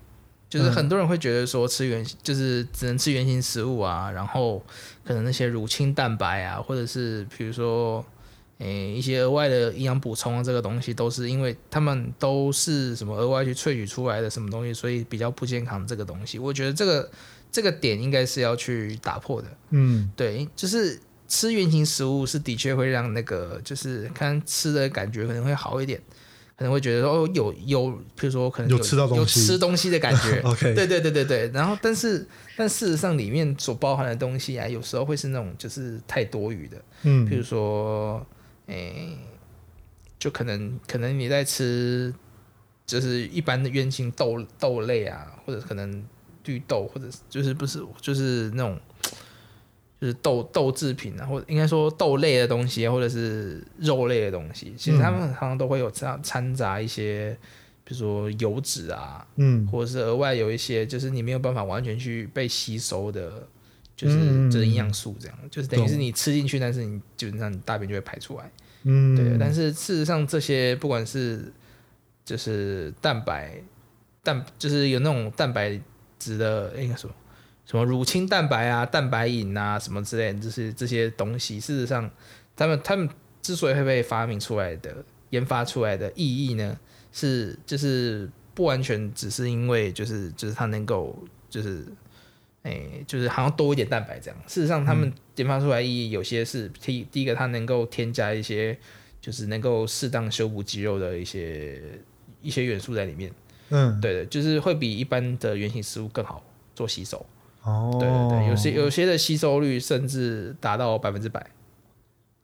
[0.49, 4.65] 就是很多人会觉得说吃原就是只能吃原形食物啊，然后
[5.05, 8.03] 可能那些乳清蛋白啊，或者是比如说
[8.57, 15.87] 诶、一些额外的营养补充啊，这个东西都是因为他们都是什么额外去萃取出来的什么东西，所以比较不健康。
[15.87, 17.09] 这个东西，我觉得这个
[17.51, 19.49] 这个点应该是要去打破的。
[19.71, 20.11] 嗯。
[20.17, 26.01] 对，就是吃原型食物是的确会让那个就是看吃的感觉可能会好一点，
[26.57, 29.41] 可能会觉得说哦有有，比如说可能有吃到东西。
[29.41, 30.41] 有吃东西的感觉。
[30.47, 38.27] OK，对对对对对，然后但是但事实上里面所包含的东西啊，有时候会是那种就是太多余的，嗯，比如嗯说，
[38.67, 39.19] 诶、
[40.19, 42.13] 就可能可能你在吃
[42.87, 46.03] 就是一般的原形豆豆类啊，或者可能
[46.49, 48.81] 绿豆，或者是就是不是就是那种
[50.01, 57.37] 就是豆豆制品啊，或者应该说豆类的东西啊，或者是肉类的东西，其实他们常常都会有掺掺杂一些，
[57.85, 59.67] 比如说油脂啊，嗯。
[59.67, 63.47] 或者是额外有一些就是你没有办法完全去被吸收的，
[63.95, 64.51] 就是、嗯。
[64.51, 68.51] 就是营养素这样，就是等于是你吃进去，但是你基本上你大便就会排出来。
[68.85, 71.53] 嗯，对，但是事实上这些不管是
[72.25, 73.61] 就是蛋白
[74.23, 75.79] 蛋，就是有那种蛋白
[76.19, 77.11] 质的应该说
[77.65, 82.11] 什么乳清蛋白啊、蛋白饮啊什么之类的，就是这些东西，事实上
[82.57, 83.09] 他们他们
[83.41, 86.79] 之所以会被发明出来的、研发出来的意义呢，
[87.13, 91.17] 是就是不完全只是因为就是就是它能够
[91.49, 91.87] 就是。
[92.65, 94.39] 诶，就是好像多一点蛋白这样。
[94.47, 98.77] 事实上，他们研发出来意义有些是第第一个，它能够添加一些
[99.21, 101.81] 就是能够适当修补肌肉的一些
[102.43, 103.33] 一些元素在里面。
[103.71, 106.43] 嗯，对的，就是会比一般的原型食物更好
[106.75, 107.25] 做吸收。
[107.63, 111.45] 哦，对对对，有些有些的吸收率甚至达到百分之百。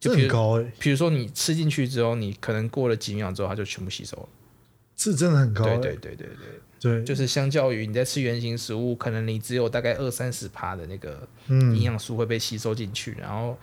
[0.00, 4.28] 就很高哎，比如说你吃进去之后，你可能过了几秒之后，它就全部吸收了。
[4.94, 6.26] 这真的很高哎，对对对对
[6.78, 13.56] 对，对，就是相较于你在吃原型食物，可能你只有大概二三十趴的那个嗯营养素会被吸收进去，然后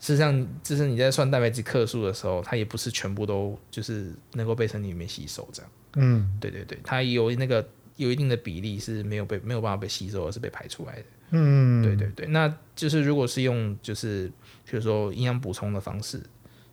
[0.00, 5.70] 事实上，就是你在算蛋白质克数的时候，它也不是全部都就是能够被身体里面吸收这样。
[5.96, 11.04] 嗯对对对，它有那个有一定的比例是没有被没有办法被吸收，而是被排出来的。
[11.30, 14.28] 嗯，对对对，那就是如果是用就是
[14.68, 16.20] 比如说营养补充的方式，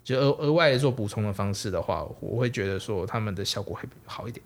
[0.04, 4.44] 就额额外做补充的方式的话，我会觉得说他们的效果会好一点。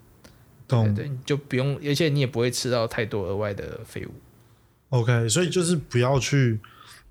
[0.67, 4.09] 对懂对，你就不用，而且你也不会吃到太多额外的废物。
[4.89, 6.59] OK，所以就是不要去，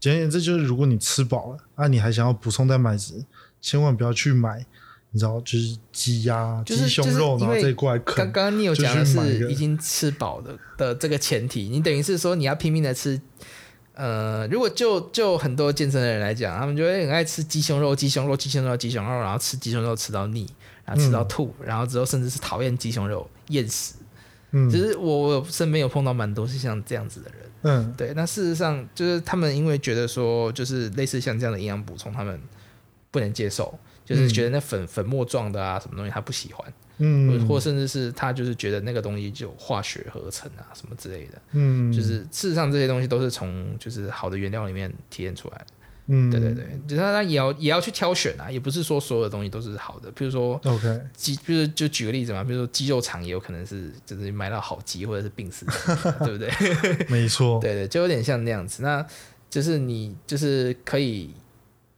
[0.00, 3.24] 简而言之就是，如果你吃饱了，啊，你还想要补充蛋白质，
[3.60, 4.66] 千万不要去买，
[5.14, 8.16] 你知道，就是鸡呀、就是鸡胸肉，然后再过来啃。
[8.16, 13.20] 刚刚你有就讲的是已经吃饱的的这个前提，你等于是说你要拼命的吃。
[13.94, 20.44] 呃，如果就就很多健身的人来讲，他们就会很爱吃鸡胸肉、鸡胸肉、鸡胸肉、鸡胸肉，然后吃鸡胸肉吃到腻，
[20.84, 23.94] 然后吃到吐，然后之后甚至是讨厌鸡胸肉、厌食。
[24.50, 28.12] 嗯其实我我身边有碰到蛮多是像这样子的人，嗯对。
[28.16, 32.40] 那事实上就是他们因为觉得说，就是类似像这样的营养补充，他们
[33.12, 36.72] 不能接受，就是觉得那粉、粉末状的啊什么东西他不喜欢。
[36.98, 45.66] 嗯，或或甚至是他就是觉得那个东西就化学合成啊什么之类的，嗯，就是事实上这些东西都是从就是好的原料里面提炼出来的。
[46.06, 50.10] 嗯，对对对，就是他也要也要去挑选啊，也不是说所有的东西都是好的。
[50.12, 55.72] 比如说，OK，鸡，就是就举个例子嘛，比如说鸡肉肠也有可能是就是买到好鸡或者是病死的，
[56.24, 57.06] 对不对？
[57.08, 58.82] 没错，对对，就有点像那样子。
[58.82, 59.04] 那
[59.50, 61.34] 就是你就是可以，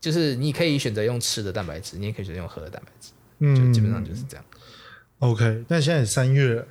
[0.06, 4.44] 就是你可以选择用吃的蛋白质，你也可以选择用喝的蛋白质，嗯，就基本上就是这样。
[5.18, 5.64] OK。
[5.66, 6.64] 那现在三月，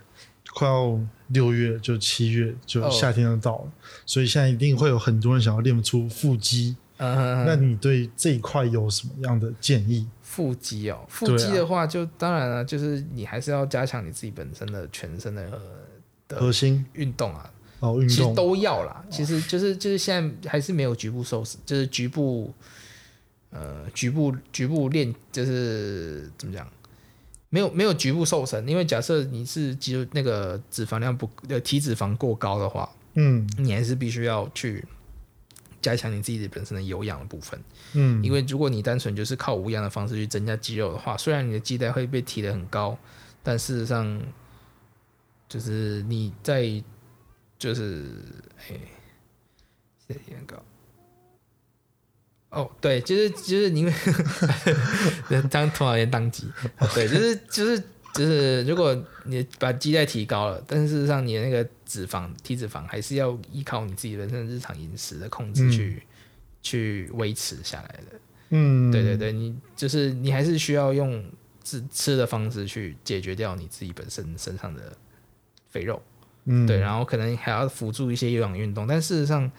[0.54, 3.72] 快要六月，就七月，就哦夏天就到了，
[4.06, 6.78] 所以现在一定会有很多人想要练出腹肌。
[6.98, 10.08] 嗯那你对这一块有什么样的建议？
[10.22, 15.60] 腹肌哦，腹肌的话就当然了，就是你还是要加强你自己本身的全身的呃
[16.30, 19.04] 的核心运动啊，哦，运其实，都要啦。
[19.10, 22.54] 其实就是就是现在还是没有局部瘦身，就是局部
[23.56, 26.70] 呃局部局部练，就是怎么讲？
[27.50, 34.84] 没有没有局部瘦身，因为假设你是肌肉那个脂肪量不呃体脂肪过高的话，嗯你还是必须要去
[35.82, 37.58] 加强你自己本身的有氧的部分。
[37.94, 42.98] 嗯，因为如果你单纯就是靠无氧的方式去增加肌肉的话，虽然你的肌带会被提得很高，
[43.42, 44.22] 但事实上
[45.48, 46.84] 就是你在
[47.58, 48.04] 就是
[48.68, 48.78] 哎，
[50.06, 50.62] 谢谢很高？
[52.56, 53.94] 哦，对，就是就是因为
[55.52, 56.50] 当头脑有点宕机，
[56.94, 57.80] 对，就是就是
[58.14, 65.72] 就是，如果你把肌带提高了，但是事实上你的那个脂肪体脂肪还是要依靠你自己本身的日常饮食的控制嗯。
[65.72, 66.04] 去、
[66.64, 68.20] 去维持下来的。
[68.50, 71.24] 嗯，对对对，你就是你还是需要用
[71.64, 74.96] 吃吃的方式去解决掉你自己本身身上的
[75.70, 76.02] 肥肉，
[76.46, 79.52] 嗯，对，然后可能还要辅助一些有氧运动，但事实上，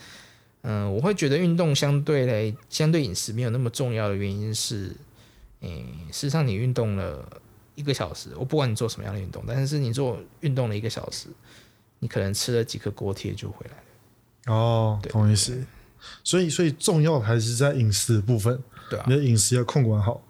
[0.69, 4.97] 嗯、我会觉得运动相对来相对饮食没有那么重要的原因是，
[5.61, 7.41] 诶、事实上你运动了
[7.77, 11.29] 一个小时，我不管你做什么样的运动，但是你做运动了一个小时，
[12.01, 15.37] 你可能吃了几颗锅贴就回来了，哦，对懂意。
[15.37, 15.65] 思。
[16.23, 19.05] 所以，所以重要的还是在饮食的部分，对啊。
[19.09, 20.21] 你，的饮食要控管好，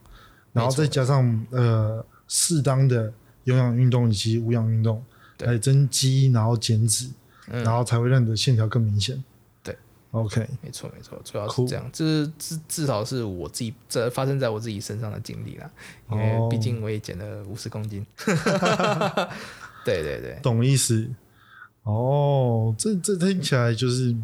[0.52, 3.12] 然后再加上呃适当的
[3.44, 5.02] 有氧运动以及无氧运动
[5.36, 5.48] 对。
[5.48, 7.08] 来增肌，然后减脂，
[7.48, 7.64] 嗯。
[7.64, 9.22] 然后才会让你的线条更明显。
[10.24, 15.70] 对，OK，没错没错，主要是这样，这至至少是我自己这发生在我自己身上的经历啦，
[16.10, 16.48] 因为哦。
[16.50, 18.04] 毕竟我也减了五十公斤，
[19.84, 20.38] 对对对。
[20.42, 21.08] 懂意思。
[21.82, 24.14] 哦，这这听起来就是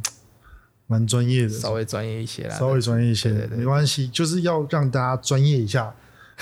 [0.87, 3.59] 蛮专业的，稍微专业一些啦，稍微专业一些，对对对。
[3.59, 5.95] 没关系，就是要让大家专业一下。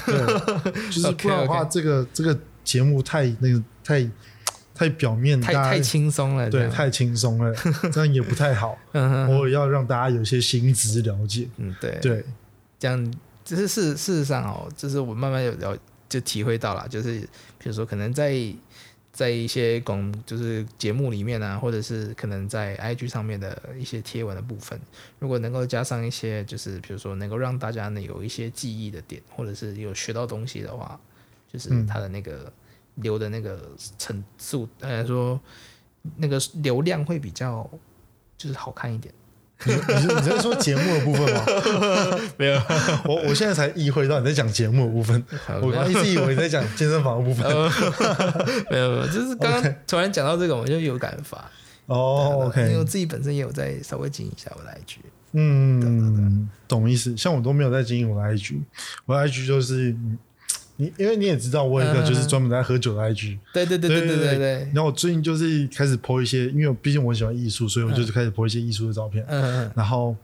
[0.07, 0.15] 对，
[0.91, 4.09] 就是不然的话这个这个节目太那个太
[4.81, 7.55] 太表面，太太轻松了，对太轻松了，
[7.93, 8.79] 这样也不太好。
[8.93, 9.27] 嗯哼。
[9.37, 11.47] 偶尔要让大家有些薪资了解。
[11.59, 12.25] 嗯对，对，
[12.79, 13.15] 这样
[13.45, 15.77] 就是事事实上哦，就是我慢慢有了
[16.09, 17.21] 就体会到了，就是
[17.59, 18.35] 比如说可能在
[19.13, 24.81] 在一些广就是节目里面啊，或者是可能在 IG 上面的一些贴文的部分，
[25.19, 30.99] 如果能够加上一些就是比如说能够让大家呢有一些记忆的点，或者是有学到东西的话，
[31.53, 31.87] 就是嗯。
[31.87, 32.51] 它的那个
[32.97, 33.59] 留的那个
[33.99, 35.41] 层数，呃说
[36.17, 37.69] 那个流量会比较
[38.37, 39.13] 就是好看一点。
[39.67, 41.45] 你你你在说节目的部分吗？
[42.39, 42.59] 没有，
[43.05, 45.23] 我我现在才意会到你在讲节目的部分，
[45.61, 47.45] 我一直以为你在讲健身房的部分。
[48.71, 51.45] 呃，没有没有，就是刚刚突然讲到这个，我就有感发。
[51.87, 55.01] 哦因为我自己本身也有在稍微经营一下我的 IG。
[55.33, 57.15] 嗯，懂意思。
[57.17, 58.61] 像我都没有在经营我的 IG，
[59.05, 60.19] 我的 IG 就是嗯
[60.81, 63.39] 你，因为你也知道，我有一个就是专门在喝酒的 IG。
[63.53, 69.23] 对对对对对对对，然后我最近就是开始 po 一些，因为我毕竟我很喜欢艺术，所以我就是开始 po 一些艺术的照片。
[69.29, 70.17] 嗯嗯然后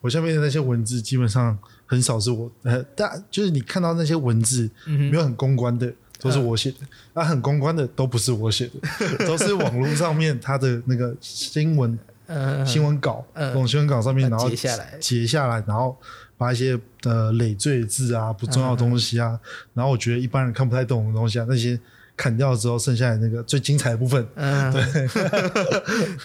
[0.00, 6.78] 我下面的那些文字基本上很少是我，呃，但就是你看到那些文字嗯没有很公关的，都是我写的；
[7.14, 13.48] 那、很公关的都不是我写的，都是网络上面他的那个新闻嗯，新闻稿，嗯。
[13.48, 14.96] 那种新闻稿上面，然后截下来。
[15.00, 15.96] 截下来，然后
[16.40, 19.38] 把一些呃累赘字啊、不重要的东西啊，
[19.74, 21.78] 然后我觉得一般人看不太懂的东西啊，那些
[22.16, 24.82] 砍掉之后，剩下的那个最精彩的部分，嗯，对。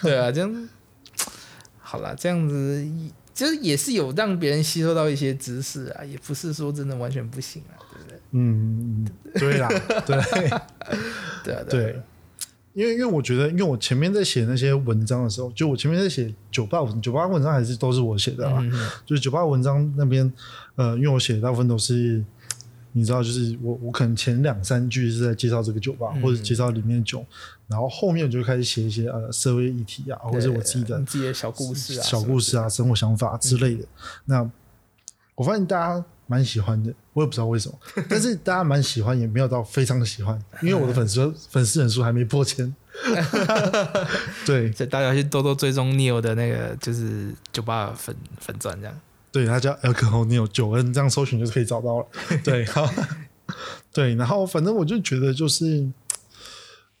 [0.00, 0.68] 对啊，这样
[1.78, 2.88] 好啦，这样子
[3.34, 8.18] 就是也是有让别人吸收到一些知识啊，也不是说真的完全不行啊，对不对？
[8.30, 9.68] 嗯，对啦，
[10.06, 10.16] 对。
[10.16, 10.66] 对啊，
[11.44, 12.02] 对啊对。
[12.76, 20.30] 因为因为我觉得，因为我前面在写那些文章的时候，就我前面在写酒吧文酒吧文章还是都是我写的啊，嗯嗯就是酒吧文章那边，
[20.74, 22.22] 呃，因为我写的大部分都是，
[22.92, 27.24] 你知道，就是我我可能前两三句是在介绍这个酒吧、嗯或者介绍里面的酒，
[27.66, 33.84] 然后后面我就开始写一些呃社会议题啊，或者我自己的自己的小故事啊，小故事啊、生活想法之类的。
[33.84, 33.88] 嗯。
[34.26, 34.50] 那
[35.34, 42.74] 我发现大家蛮喜欢的，我也不知道为什么，但是大家蛮喜欢，也没有到非常的喜欢， 因为我的粉丝粉丝人数还没破千。
[44.46, 49.00] 对所以大家去多多追踪 Neil 的那个就是酒吧粉粉钻这样。
[49.30, 52.06] 对，他叫 Alcohol Neil 九 N，这样搜寻就可以找到了。
[52.42, 52.90] 对，好，
[53.92, 55.86] 对，然后反正我就觉得就是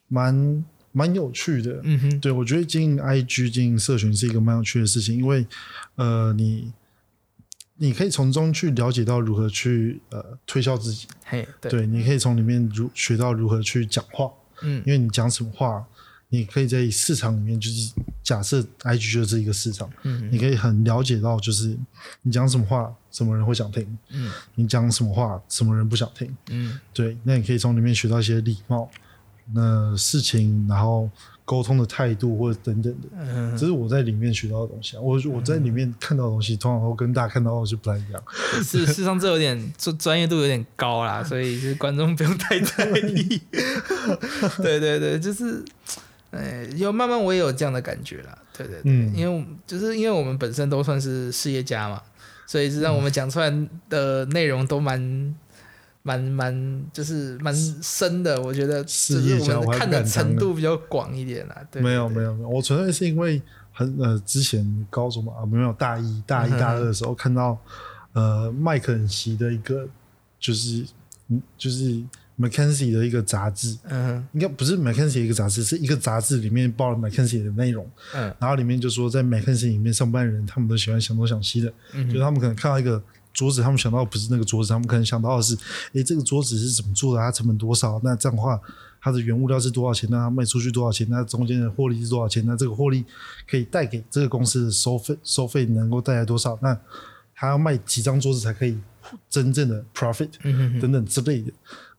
[0.08, 0.62] 蛮
[0.92, 1.80] 蛮有趣的。
[1.82, 5.46] 嗯哼，对我觉得经营 IG 经营社群是一个蛮有趣的事情，因为
[5.94, 6.70] 呃，你
[7.78, 14.30] 你可以从中去了解到如何去呃推销自己，嘿，对，对，你可以从里面如学到如何去讲话，
[14.62, 14.82] 嗯。
[14.86, 15.84] 因为你讲什么话，
[16.30, 20.28] 你可以在市场里面就是假设 IG 就是一个市场，嗯。
[20.32, 21.76] 你可以很了解到就是
[22.22, 24.32] 你讲什么话，什么人会想听，嗯。
[24.54, 26.80] 你讲什么话，什么人不想听，嗯。
[26.94, 28.90] 对，那你可以从里面学到一些礼貌，
[29.52, 31.10] 那事情，然后
[31.46, 33.08] 沟通的态度或者等等的。
[33.16, 35.00] 嗯，这是我在里面学到的东西啊！
[35.00, 38.22] 我我在里面看到的东西，通常都跟大家看到的东西不太一样。
[38.62, 43.40] 事事实上这有点专专业度有点高啦， 所以就是观众不用太在意。
[44.60, 45.64] 对对对，就是，
[46.32, 48.36] 哎，有慢慢我也有这样的感觉啦。
[48.58, 52.02] 对对对，嗯因为就是因为我们本身都算是事业家嘛，
[52.46, 53.50] 所以是让我们讲出来
[53.88, 55.34] 的内容都蛮。
[56.06, 57.52] 蛮蛮就是蛮
[57.82, 61.66] 深的，我觉得只是我看的程度比较广一点啦。
[61.68, 63.42] 对，没有没有没有，我纯粹是因为
[63.72, 67.58] 很呃之前高中嘛啊没有大一大一大二的时候看到
[68.12, 69.84] 呃麦肯锡的一个
[70.38, 70.86] 就是
[71.26, 72.00] 嗯就是
[72.38, 77.84] McKinsey 的一个杂志，嗯应该不是 McKinsey 的一个杂志，是一个杂志里面报了 McKinsey 的内容，
[78.14, 83.02] 嗯然后里面就说在 McKinsey 里面上班的人他们都喜欢想东想西的，嗯就是他们可能看到一个
[83.36, 85.54] 桌子，他们想到不是那个桌子，他们可能想到的是，
[85.92, 87.20] 诶，这个桌子是怎么做的？
[87.20, 88.00] 它成本多少？
[88.02, 88.58] 那这样的话，
[89.00, 90.08] 它的原物料是多少钱？
[90.10, 91.06] 那它卖出去多少钱？
[91.10, 92.42] 那中间的获利是多少钱？
[92.46, 93.04] 那这个获利
[93.48, 96.58] 可以带给这个公司的收费收费能够带来多少？
[96.62, 96.76] 那
[97.34, 98.78] 他要卖几张桌子才可以
[99.28, 101.52] 真正的 profit 嗯等等之类的。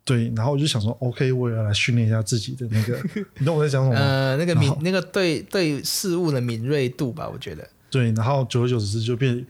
[0.04, 2.98] 对，然后我就想说，OK，我也要来训练一下自己的那个，
[3.38, 4.00] 你懂我在讲什么吗？
[4.00, 7.70] 呃，那个敏那个对对事物的敏锐度吧，我觉得。
[7.92, 9.46] 对，然后久而久之就变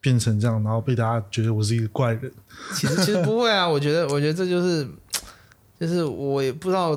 [0.00, 2.32] 变成这样，然后被大家觉得我是一个怪人。
[2.74, 4.88] 其实其实不会啊，我觉得我觉得这就是
[5.78, 6.96] 就是我也不知道，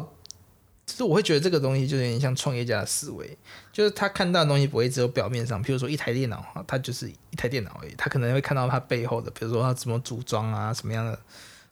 [0.85, 3.37] 就是我会觉得这个东西就有点像创业家的思维，
[3.71, 11.19] 就是他看到的东西不会只有表面上，比如说一台电脑哈，它就是一台电脑而已，他可能会看到它背后的，比如说它怎么组装啊，什么样的，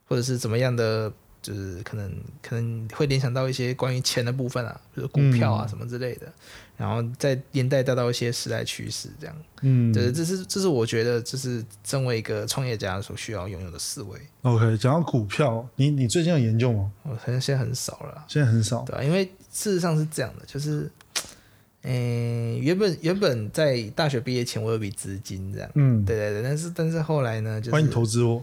[0.08, 1.12] 或者是怎么样的。
[1.42, 2.08] 就是可能
[2.40, 6.32] 可能会联想到一些关于钱的部分啊，比如股票啊什么之类的，
[6.82, 9.36] 然后再连带带到一些时代趋势，这样。
[9.62, 14.20] 嗯，对，这是这是我觉得这是身为一个创业家所需要拥有的思维。
[14.42, 16.92] OK，讲到股票，你你最近有研究吗？
[17.04, 18.82] 我现在很少了啦，现在很少。
[18.82, 20.90] 对啊，因为事实上是这样的，就是，
[21.84, 28.42] 嗯、原本原本在大学毕业前我有笔资金这样，嗯，对对对，但是但是后来呢，就是欢迎投资哦。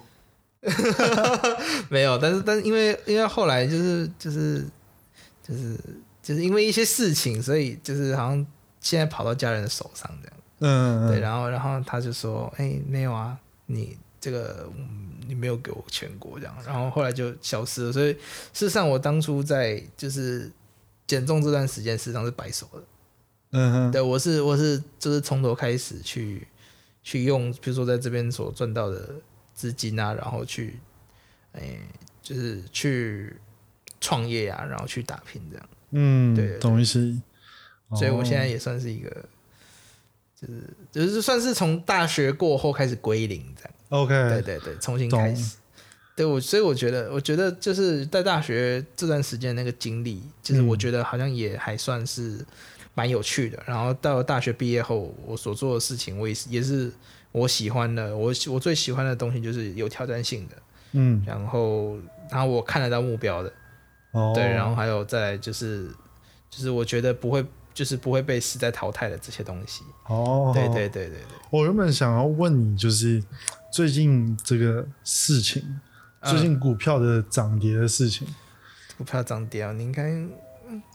[1.90, 4.64] 没有，但是但是因为因为后来就是就是
[5.42, 5.78] 就是就是
[6.36, 8.46] 因为一些事情，所以就是好像
[8.80, 10.36] 现在跑到家人的手上这样。
[10.60, 17.92] 嗯，对，然后然后他就说：“哎、没有啊，你这个、嗯你没有给我全过这样。”然后后来就消失了。
[17.92, 18.20] 所以事
[18.66, 20.50] 实上，我当初在就是
[21.06, 22.82] 减重这段时间，事实上是白手的。
[23.50, 26.48] 嗯哼，对我是我是就是从头开始去
[27.02, 29.14] 去用，比如说在这边所赚到的
[29.54, 30.78] 资金啊，然后去
[31.52, 31.78] 哎、
[32.22, 33.36] 就是去
[34.00, 35.68] 创业啊，然后去打拼这样。
[35.90, 37.16] 嗯，对对懂意思。
[37.96, 39.10] 所以我现在哦也算是一个，
[40.38, 40.62] 就是
[40.92, 43.72] 就是算是从大学过后开始归零这样。
[43.88, 45.56] OK，对对对，重新开始。
[46.14, 52.44] 对我，所以我觉得，我觉得就是在大学这段时间那个经历，就是我觉得好像也还算是
[52.94, 53.62] 蛮有趣的。
[53.64, 56.92] 然后到了大学毕业后，我所做的事情，我也是也是
[57.30, 58.14] 我喜欢的。
[58.16, 60.56] 我我最喜欢的东西就是有挑战性的，
[60.92, 61.96] 嗯，然后
[62.30, 63.52] 然后我看得到目标的，
[64.12, 65.88] 哦，对，然后还有再就是
[66.50, 67.44] 就是我觉得不会
[67.74, 69.82] 就是不会被时代淘汰的这些东西。
[70.06, 73.22] 哦，对对对对对，我原本想要问你，就是
[73.72, 75.62] 最近这个事情，
[76.20, 78.26] 嗯最近股票的涨跌的事情，
[78.96, 80.08] 股票涨跌啊，你应该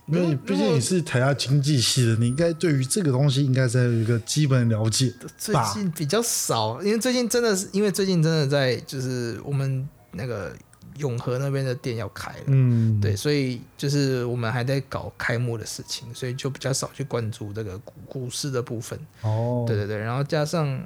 [0.05, 5.14] 因为毕竟你是台大经济系的，你应该对于这个东西应该是有一个基本了解。
[5.38, 10.53] 最近比较少，因为最近真的是因为最近真的在就是我们那个
[10.97, 18.99] 永和那边的店要开了，嗯，对，所以就是我们还在搞开幕的事情，所以就比较少去关注这个股股市的部分。
[19.21, 20.81] 哦，对对对，然后加上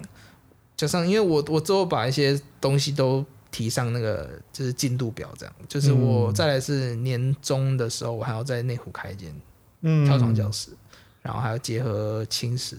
[0.75, 5.55] 加上，因为我我之后把一些东西都提上那个就是进度表，这样。
[5.67, 6.33] 就是我嗯。
[6.33, 9.33] 再来是年终的时候，我还要在内湖开一间
[9.81, 10.69] 嗯，跳床教室，
[11.21, 12.77] 然后还要结合轻食。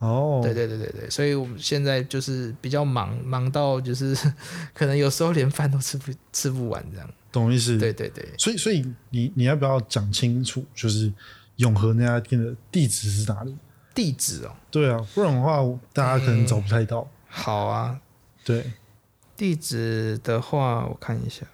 [0.00, 4.16] 哦，对对对对对，所以我们现在就是比较忙，忙到就是
[4.74, 7.08] 可能有时候连饭都吃不吃不完这样。
[7.32, 7.78] 懂意思。
[7.78, 11.12] 对对对，所以所以你你要不要讲清楚，就是
[11.56, 13.56] 永和那家店的地址是哪里？
[13.94, 15.58] 地址哦，对啊，不然的话
[15.92, 17.06] 大家可能找不太到。
[17.28, 18.00] 好啊，
[18.44, 18.72] 对，
[19.36, 21.46] 地址的话我看一下，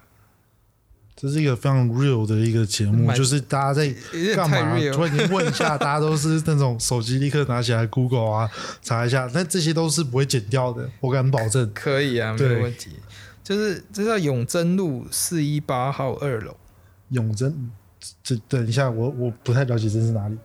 [1.19, 3.91] 这是一个非常 real 的一个节目，就是大家在
[4.35, 8.47] 干嘛然间问一下，大家都是那种手机立刻拿起来 Google 啊，
[8.83, 11.71] 查一下，但这些都是不会剪掉的，我敢保证。
[11.73, 12.91] 可以啊，没有问题。
[13.43, 16.55] 就是这叫永贞路四一八号二楼，
[17.09, 17.71] 永贞，
[18.21, 20.37] 这等一下，我我不太了解这是哪里，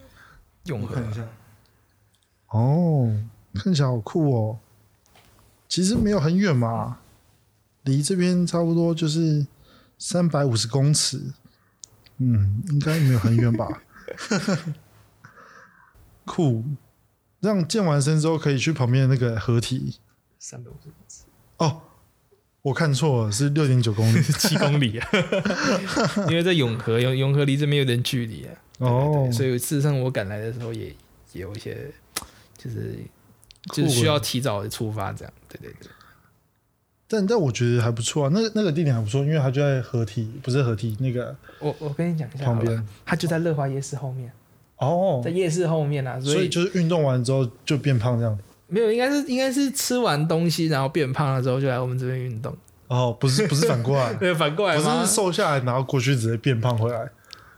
[0.64, 1.23] 永和看一下。
[2.49, 3.14] 哦，
[3.55, 4.59] 看起来好酷哦。
[5.68, 6.99] 其实没有很远嘛，
[7.83, 9.47] 离这边差不多就是
[10.05, 11.32] 三百五十公尺。
[12.18, 13.82] 嗯，应该没有很远吧？
[16.26, 16.64] 酷，
[17.38, 20.00] 让健完身之后可以去旁边那个合体。
[20.40, 21.22] 三百五十公尺，
[21.59, 21.82] 哦，
[22.62, 24.20] 我看错了，是六点九公里。
[24.34, 25.09] 七公里啊，
[26.28, 28.55] 因为在永和，永永和离这边有点距离啊。
[28.78, 30.86] 哦，所以事实上我赶来的时候也
[31.32, 31.92] 也有一些，
[32.59, 32.98] 就是
[33.72, 35.32] 就是需要提早出发这样。
[35.48, 35.88] 对对对，
[37.12, 42.86] 但但我觉得还不错啊，那个那个地点还不错，因为它就在合体，不是合体那个我我跟你讲一下，旁边。
[43.04, 44.32] 它就在乐华夜市后面，
[44.78, 48.38] 哦在，夜市后面啊，所所以以就是运动完之后就变胖这样。
[48.68, 52.56] 没有，应该是应该是吃完东西然后变胖了之后就来我们这边运动。
[52.88, 54.82] 哦，不是不是反过来， 对，反过来不？
[54.82, 57.06] 是瘦下来然后过去直接变胖回来，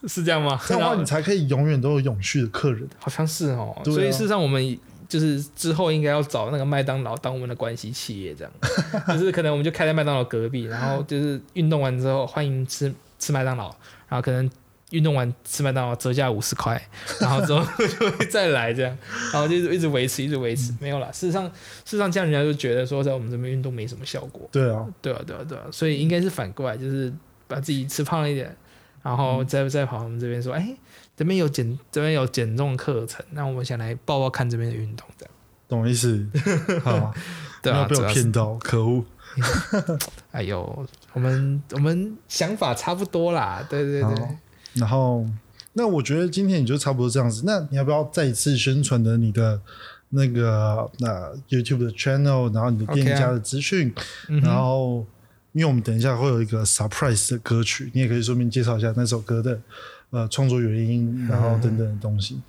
[0.08, 0.60] 是这样吗？
[0.66, 2.88] 这样的话然后你才可以永远都有永续的客人。
[2.98, 4.78] 好像是哦，所以事实上我们
[5.14, 8.52] 就是之后应该要找那个麦当劳当我们的关系企业，这样，
[9.16, 13.68] 就是可能我们就开在麦当劳隔壁，然后就是运动完之后欢迎吃吃麦当劳，
[14.08, 14.50] 然后可能
[14.90, 16.84] 运动完吃麦当劳折价五十块，
[17.20, 18.98] 然后之后 就会再来这样，
[19.32, 21.08] 然后就一直维持一直维持，没有啦。
[21.12, 21.52] 事实上事
[21.92, 27.12] 实上这样人家就觉得说在我们这边运动没什么效果，对啊，对啊对啊对啊，所以应该是反过来，就是
[27.46, 28.52] 把自己吃胖了一点，
[29.04, 30.74] 然后再再跑我们这边说，哎。
[31.16, 35.34] 这边有减，这边有减重课程，那我们想来报报看这边的运动，这样
[35.68, 36.26] 懂意思？
[36.82, 37.12] 好，
[37.62, 39.04] 对啊，被我骗到，可恶！
[40.30, 44.28] 哎呦，我们我们想法差不多啦，对对对。
[44.74, 45.26] 然后，
[45.72, 47.42] 那我觉得今天你就差不多这样子。
[47.44, 49.60] 那你要不要再一次宣传的你的
[50.10, 53.92] 那个那 YouTube 的 channel，然后你的店家的资讯，
[54.42, 55.06] 然后
[55.52, 59.60] 因为我们等一下会有一个 surprise 的歌曲，你也可以顺便介绍一下那首歌的。
[60.14, 62.40] 呃，创作原因，然后等等的东西，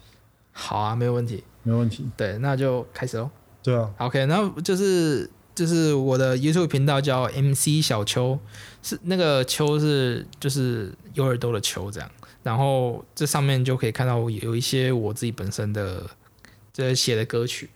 [0.51, 2.07] 好啊，没有问题，没问题。
[2.15, 3.27] 对，那就开始喽。
[3.63, 8.37] 对啊，OK，那就是就是我的 YouTube 频道叫 MC 小秋，
[8.83, 12.07] 是那个秋是就是有耳朵的秋这样。
[12.43, 16.07] 然后这上面就可以看到有一些我自己本身的
[16.71, 17.71] 这写的歌曲，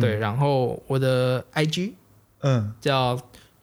[0.00, 0.16] 对。
[0.16, 1.92] 然后我的 IG，
[2.40, 3.16] 嗯，叫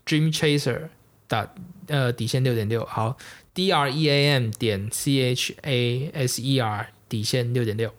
[0.06, 0.84] Dream Chaser
[1.28, 1.46] 打
[1.88, 3.18] 呃底线六点六，好。
[3.56, 7.90] D R E A M 点 C H A S E R 底线六点六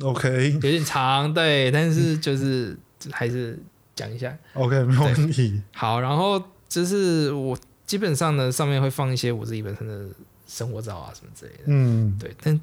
[0.00, 2.76] ，OK，有点长，对，但是就是
[3.12, 3.56] 还是
[3.94, 5.62] 讲一下，OK，没有问题。
[5.72, 7.56] 好，然后就是我
[7.86, 10.08] 基本上呢，上面会放一些我自己本身的
[10.48, 12.34] 生活照啊什么之类的，嗯，对。
[12.42, 12.60] 但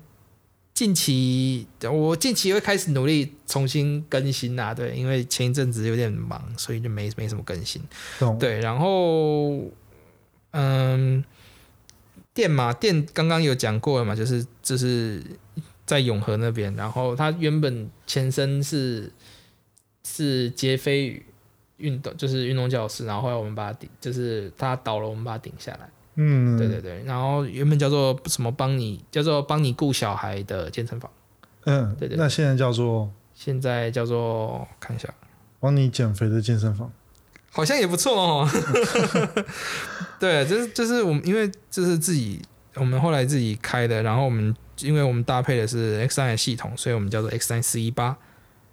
[0.74, 7.82] 近期我近期会开始努力重新更新啊，对，因为前一阵子有点忙，所以就没没什么更新。
[8.38, 9.64] 对，然后
[10.52, 11.24] 嗯。
[12.34, 15.22] 店嘛，店刚刚有讲过了嘛，就是就是
[15.86, 19.12] 在永和那边，然后它原本前身是
[20.04, 21.26] 是杰飞宇
[21.78, 25.90] 运动，就是运动教室，然后后来我们把它顶，就是它倒了，我们把它顶下来。
[26.16, 31.10] 嗯，对对对，然后原本叫做什么帮你，叫做帮你顾小孩的健身房。
[31.66, 32.18] 嗯，对对。
[32.18, 35.14] 那现在叫做现在叫做看一下，
[35.60, 36.92] 帮你减肥的健身房。
[37.52, 38.50] 好像也不错哦，
[40.20, 42.42] 对，就是就是我们因为这是自己
[42.76, 48.18] 我们后来自己开的，然后我们因为我们搭配的是 X 三的系统，所以我们叫做 X 三四一八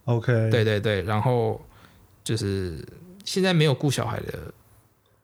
[0.05, 1.61] ，OK，对对对，然后
[2.23, 2.83] 就是
[3.25, 4.55] 现在没有顾小孩的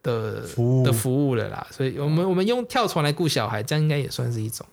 [0.02, 0.84] 的服务。
[0.84, 4.66] 的服务了啦，所以我们我们用跳床来顾小孩，这样应该也算是一种。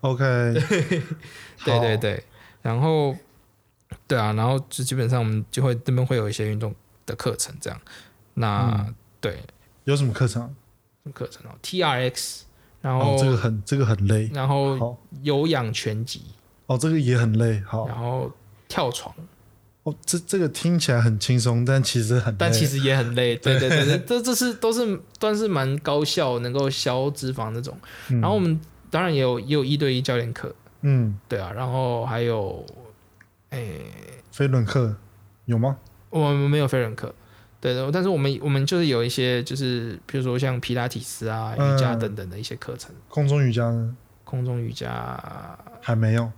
[0.00, 0.24] OK，
[1.64, 2.24] 对对对，
[2.60, 3.16] 然后
[4.06, 6.74] 对啊，然后就基本上我们就会这边会有一些运动
[7.06, 7.80] 的课程这样。
[8.34, 8.86] 那
[9.20, 9.42] 对，
[9.84, 10.42] 有什么课程？
[10.42, 12.44] 什么课程哦？T R X，
[12.80, 16.22] 然后这个很这个很累，然后有氧拳击，
[16.66, 18.30] 哦，这个也很累，好，然后
[18.68, 19.14] 跳床，
[19.82, 27.76] 哦，这这个听起来很轻松，但其实很，但其实也很累， 对对对，这这是都是都是蛮高效，能够消脂肪那种。
[28.08, 28.58] 然后我们
[28.90, 32.64] 当然也有也有一对一教练课，嗯，对啊，然后还有，
[33.50, 33.68] 哎，
[34.32, 34.96] 飞轮课
[35.44, 35.76] 有吗？
[36.08, 37.14] 我们没有飞轮课。
[37.64, 42.94] 对的，但是我们我们就是有一些，就是比如说像皮拉提斯啊、瑜伽等等的一些课程。
[43.08, 43.96] 空中瑜伽呢？
[44.22, 46.30] 空中瑜伽还没有。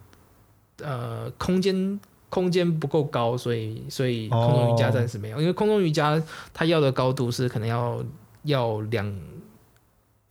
[0.76, 1.98] 呃，空间
[2.28, 6.22] 空间不够高，所以所以空中瑜伽暂时没有，因为空中瑜伽
[6.54, 8.00] 它要的高度是可能要
[8.44, 9.04] 要两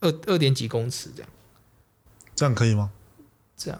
[0.00, 1.30] 二二点几公尺这样。
[2.34, 2.90] 这样可以吗？
[3.54, 3.78] 这样，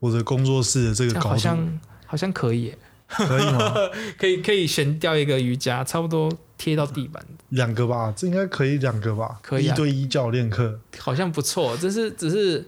[0.00, 2.74] 我的工作室的这个高度好像好像可以。
[3.08, 3.74] 可以吗？
[4.18, 7.24] 可以可以悬吊一个瑜伽，差不多贴到地板。
[7.50, 9.38] 两个吧，这应该可以两个吧？
[9.42, 11.76] 可以一对一教练课，好像不错。
[11.78, 12.64] 只是只是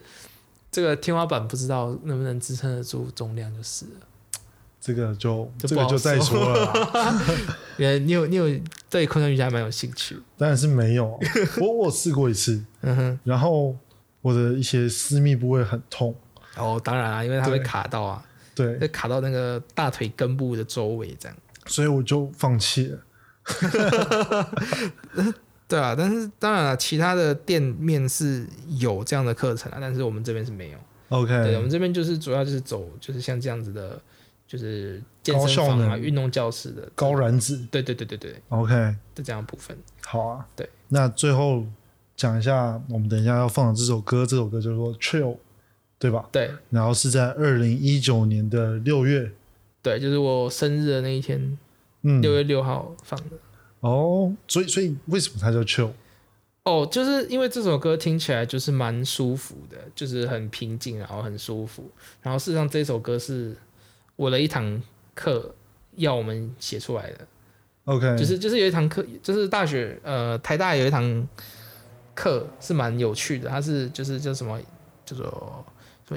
[0.73, 3.93] 这个天花板不知道能不能支撑得住重量，就是了。
[4.81, 7.21] 这个就这个就再说了。
[7.77, 8.47] 你有你有
[8.89, 10.19] 对空中瑜伽蛮有兴趣？
[10.39, 11.21] 当然是没有。
[11.61, 13.77] 我我试过一次，嗯哼，然后
[14.23, 16.15] 我的一些私密部位很痛。
[16.57, 18.25] 哦，当然啊，因为它会卡到啊。
[18.55, 21.37] 对，会卡到那个大腿根部的周围，这样，
[21.67, 22.99] 所以我就放弃了。
[25.67, 28.45] 对啊，但是当然了，其他的店面是
[28.79, 30.79] 有这样的课程啊，但是我们这边是没有。
[31.11, 34.01] OK，对，我们这边就是主要就是走，就是像这样子的，
[34.47, 37.57] 就是健身房啊、运动教室的高燃脂。
[37.71, 38.75] 对对对对对，OK
[39.15, 39.77] 的这样部分。
[40.05, 41.65] 好啊，对，那最后
[42.17, 45.35] 讲一下，我们等一下要放的这首歌，这首歌叫做《Chill》。
[46.01, 46.27] 对吧？
[46.33, 49.31] 对，然后是在二零一九年的六月，
[49.83, 51.59] 对，就是我生日的那一天，
[52.03, 53.37] 嗯，六月六号放的。
[53.81, 55.91] 哦，所以所以为什么它叫 chill？
[56.63, 61.91] 哦，就是因为这首歌听起来就是蛮舒服的，就是很平静，然后很舒服。
[62.23, 63.55] 然后事实上这首歌是
[64.17, 64.83] 我的一堂
[65.15, 65.55] 课
[65.97, 67.27] 要我们写出来的。
[67.85, 71.29] OK，就是就是有一堂课，就是大学呃台大有一堂
[72.15, 74.61] 课是蛮有趣的，它是就是叫什么
[75.05, 75.65] 叫做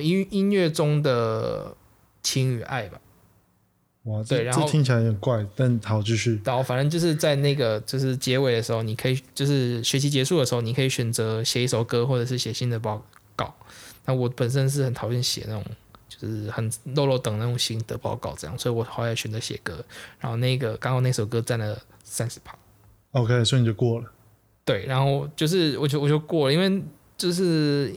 [0.01, 1.75] 音音乐中的
[2.21, 2.99] 情与爱吧。
[4.03, 6.41] 哇，对然后这听起来有点怪，但好继续。
[6.43, 13.01] 然后反正就是在那个就是结尾的时候，你可以就是学期结束的时候，你可以选择写一首歌，或者是写新的报
[13.35, 13.55] 告。
[14.05, 15.63] 那我本身是很讨厌写那种
[16.09, 19.83] 就是很漏漏等那种新的报告这样，所以我后来选择写歌。
[20.19, 22.53] 然后那个刚好那首歌占了三十趴。
[23.11, 24.11] OK，所以你就过了。
[24.65, 26.83] 对，然后就是我就我就过了，因为
[27.15, 27.95] 就是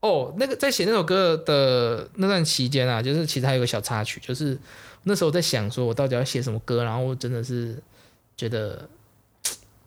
[0.00, 4.58] 哦，那个在写那首歌的那段期间啊，就是其实还有个小插曲，就是
[5.04, 7.76] 那时候在想说我到底要写什么歌，然后我真的是
[8.36, 8.88] 觉得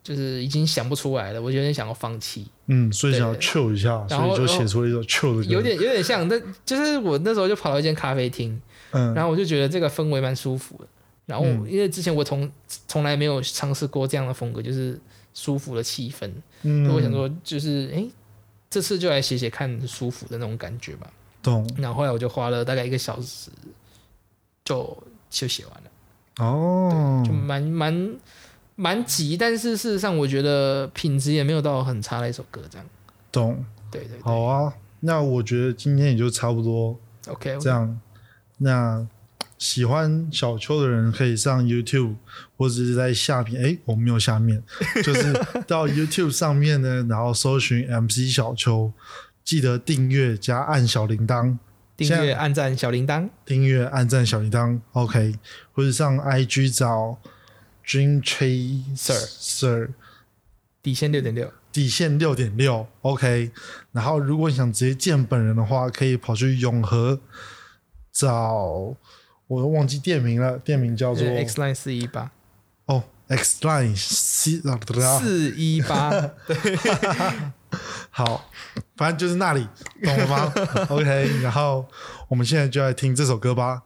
[0.03, 5.49] 就是已经想不出来了，我有点想要放弃，嗯，所以想要 chill 一下，所以就写出了一首 chill 的歌。
[5.49, 8.61] 有点有点像，但就是我那时候就跑到一间咖啡厅，
[8.91, 10.85] 嗯，然后我就觉得这个氛围蛮舒服的。
[11.25, 12.51] 然后嗯因为之前我从
[12.87, 14.99] 从来没有尝试过这样的风格，就是
[15.33, 16.29] 舒服的气氛，
[16.63, 18.11] 嗯，所以我想说，就是哎、诶
[18.73, 21.07] 这次就来写写看舒服的那种感觉吧。
[21.43, 23.51] 懂然后后来我就花了大概一个小时，
[24.65, 28.15] 就就写完了，哦就，蛮蛮
[28.75, 32.87] 蛮急，但是事实上我觉得品质也没有到很差的一首歌，这样。
[33.31, 33.63] 懂。
[33.91, 36.97] 对对对好啊，那我觉得今天也就差不多
[37.27, 37.99] ，OK，这样。
[38.57, 39.07] 那
[39.63, 42.15] 喜欢小秋的人可以上 YouTube，
[42.57, 44.61] 或者是在下面，哎，我没有下面，
[45.01, 45.31] 就是
[45.65, 48.91] 到 YouTube 上面呢，然后搜寻 MC 小秋，
[49.45, 51.57] 记得订阅加按小铃铛，
[51.95, 55.35] 订阅、按赞、小铃铛，订阅、按赞小铃铛，OK，
[55.71, 57.17] 或者上 IG 找
[57.87, 59.91] Dream Chaser Sir，
[60.81, 61.49] 底线六点六。
[61.71, 63.49] 底线六点六，OK。
[63.93, 67.19] 然后如果你想直接见本人的话，可以跑去永和
[68.11, 68.93] 找，
[69.47, 72.31] 我都忘记店名了，店名叫做 X line 四一八
[72.85, 73.91] 哦 X Line
[74.69, 76.11] 啊，四一八，
[78.11, 78.49] 好，
[78.97, 79.67] 反正就是那里，
[80.03, 80.53] 懂了吗？
[80.89, 81.41] OK。
[81.41, 81.85] 然后
[82.27, 83.83] 我们现在就来听这首歌吧。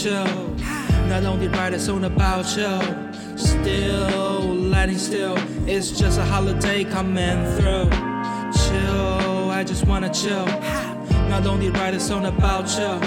[0.00, 2.80] Chill，not only write a song about chill,
[3.36, 4.40] still
[4.70, 5.36] lighting still.
[5.66, 7.90] It's just a holiday coming through.
[8.50, 10.46] Chill, I just wanna chill.
[11.28, 12.98] Not only write a song about chill,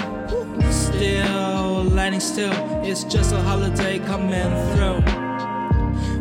[0.70, 2.52] still lighting still.
[2.84, 5.02] It's just a holiday coming through.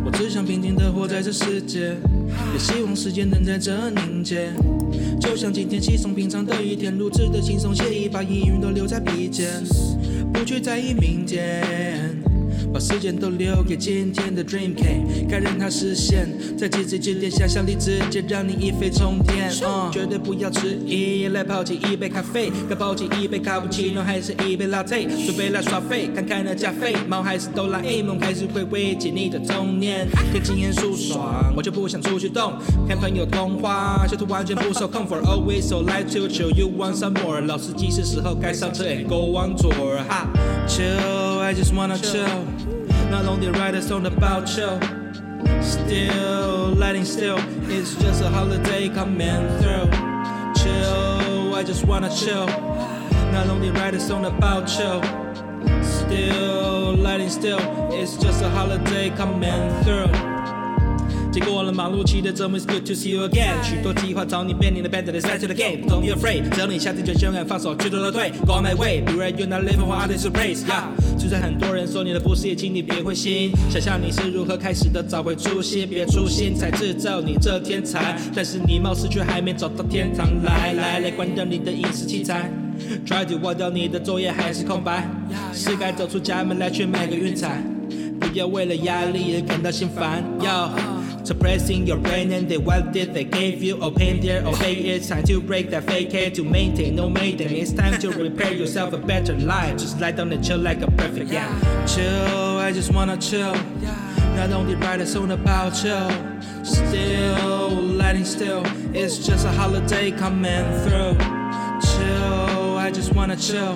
[0.03, 1.95] 我只想平静地活在这世界，
[2.51, 4.51] 也希望时间能在这凝结。
[5.21, 9.63] 就像今天稀松平常的一天，如此的轻松惬意，把阴云都留在笔尖，
[10.44, 12.22] 不去在意明天，
[12.74, 19.51] 把时间都留给今天的 dream K，该让它实现，在极致之点，想象力直接让你一飞冲天。
[19.63, 32.53] 嗯，绝对不要迟疑，来泡起一杯咖啡，该泡起一杯卡布奇诺还是一杯 latte，准备来耍废，看看那加菲猫还是哆啦 A 梦，开始回味起你的童年，跟经验舒爽，我就不想出去动，
[32.88, 40.28] 看朋友通话，小图完全不受控，for always so like to chill you want some more，老司机是时候该上车 and go on tour，哈
[40.67, 42.46] ，chill I just wanna chill.
[43.12, 44.80] Not only write a song about chill,
[45.62, 47.38] still lighting still.
[47.70, 49.91] It's just a holiday coming through.
[50.56, 52.46] Chill, I just wanna chill.
[53.34, 55.02] Not only write a song about chill,
[55.84, 57.60] still lighting still.
[57.91, 60.33] It's just a holiday coming through.
[61.34, 63.56] 经过了忙碌期的折磨，It's good to see you again。
[63.64, 65.82] 许多计划找你变你的 band，let's back to the game。
[65.88, 68.30] Don't be afraid，只要你下定决心，敢放手，去做了对。
[68.46, 70.64] Go on my way，be ready you're not living for others praise。
[71.18, 73.52] 就算很多人说你的不是，也请你别灰心。
[73.68, 78.16] 想象你是如何开始的，找回初心，别粗心才制造你这天才。
[78.36, 82.48] 但是你貌似却还没找到天堂，来来来，关掉你的影视器材。
[83.08, 85.10] Try to 忘掉你的作业还是空白，
[85.52, 87.64] 是该走出家门来去买个运彩。
[88.20, 90.24] 不要为了压力而感到心烦。
[91.24, 93.80] Suppressing your brain and they what did they gave you?
[93.82, 97.51] Open there, obey it's time to break that fake head to maintain no maiden.
[97.51, 99.78] It's time to repair yourself a better life.
[99.78, 101.47] Just lie down and chill like a perfect yeah.
[101.86, 103.55] Chill, I just wanna chill.
[104.36, 106.09] Not only write a song about chill,
[106.63, 108.63] still lighting still.
[108.93, 111.17] It's just a holiday coming through.
[111.82, 113.74] Chill, I just wanna chill.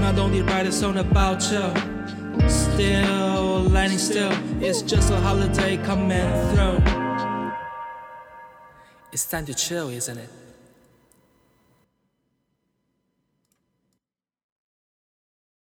[0.00, 1.97] Not only write a song about chill.
[2.46, 6.78] Still lighting still, it's just a holiday coming through.
[9.12, 10.30] It's time to chill, isn't it?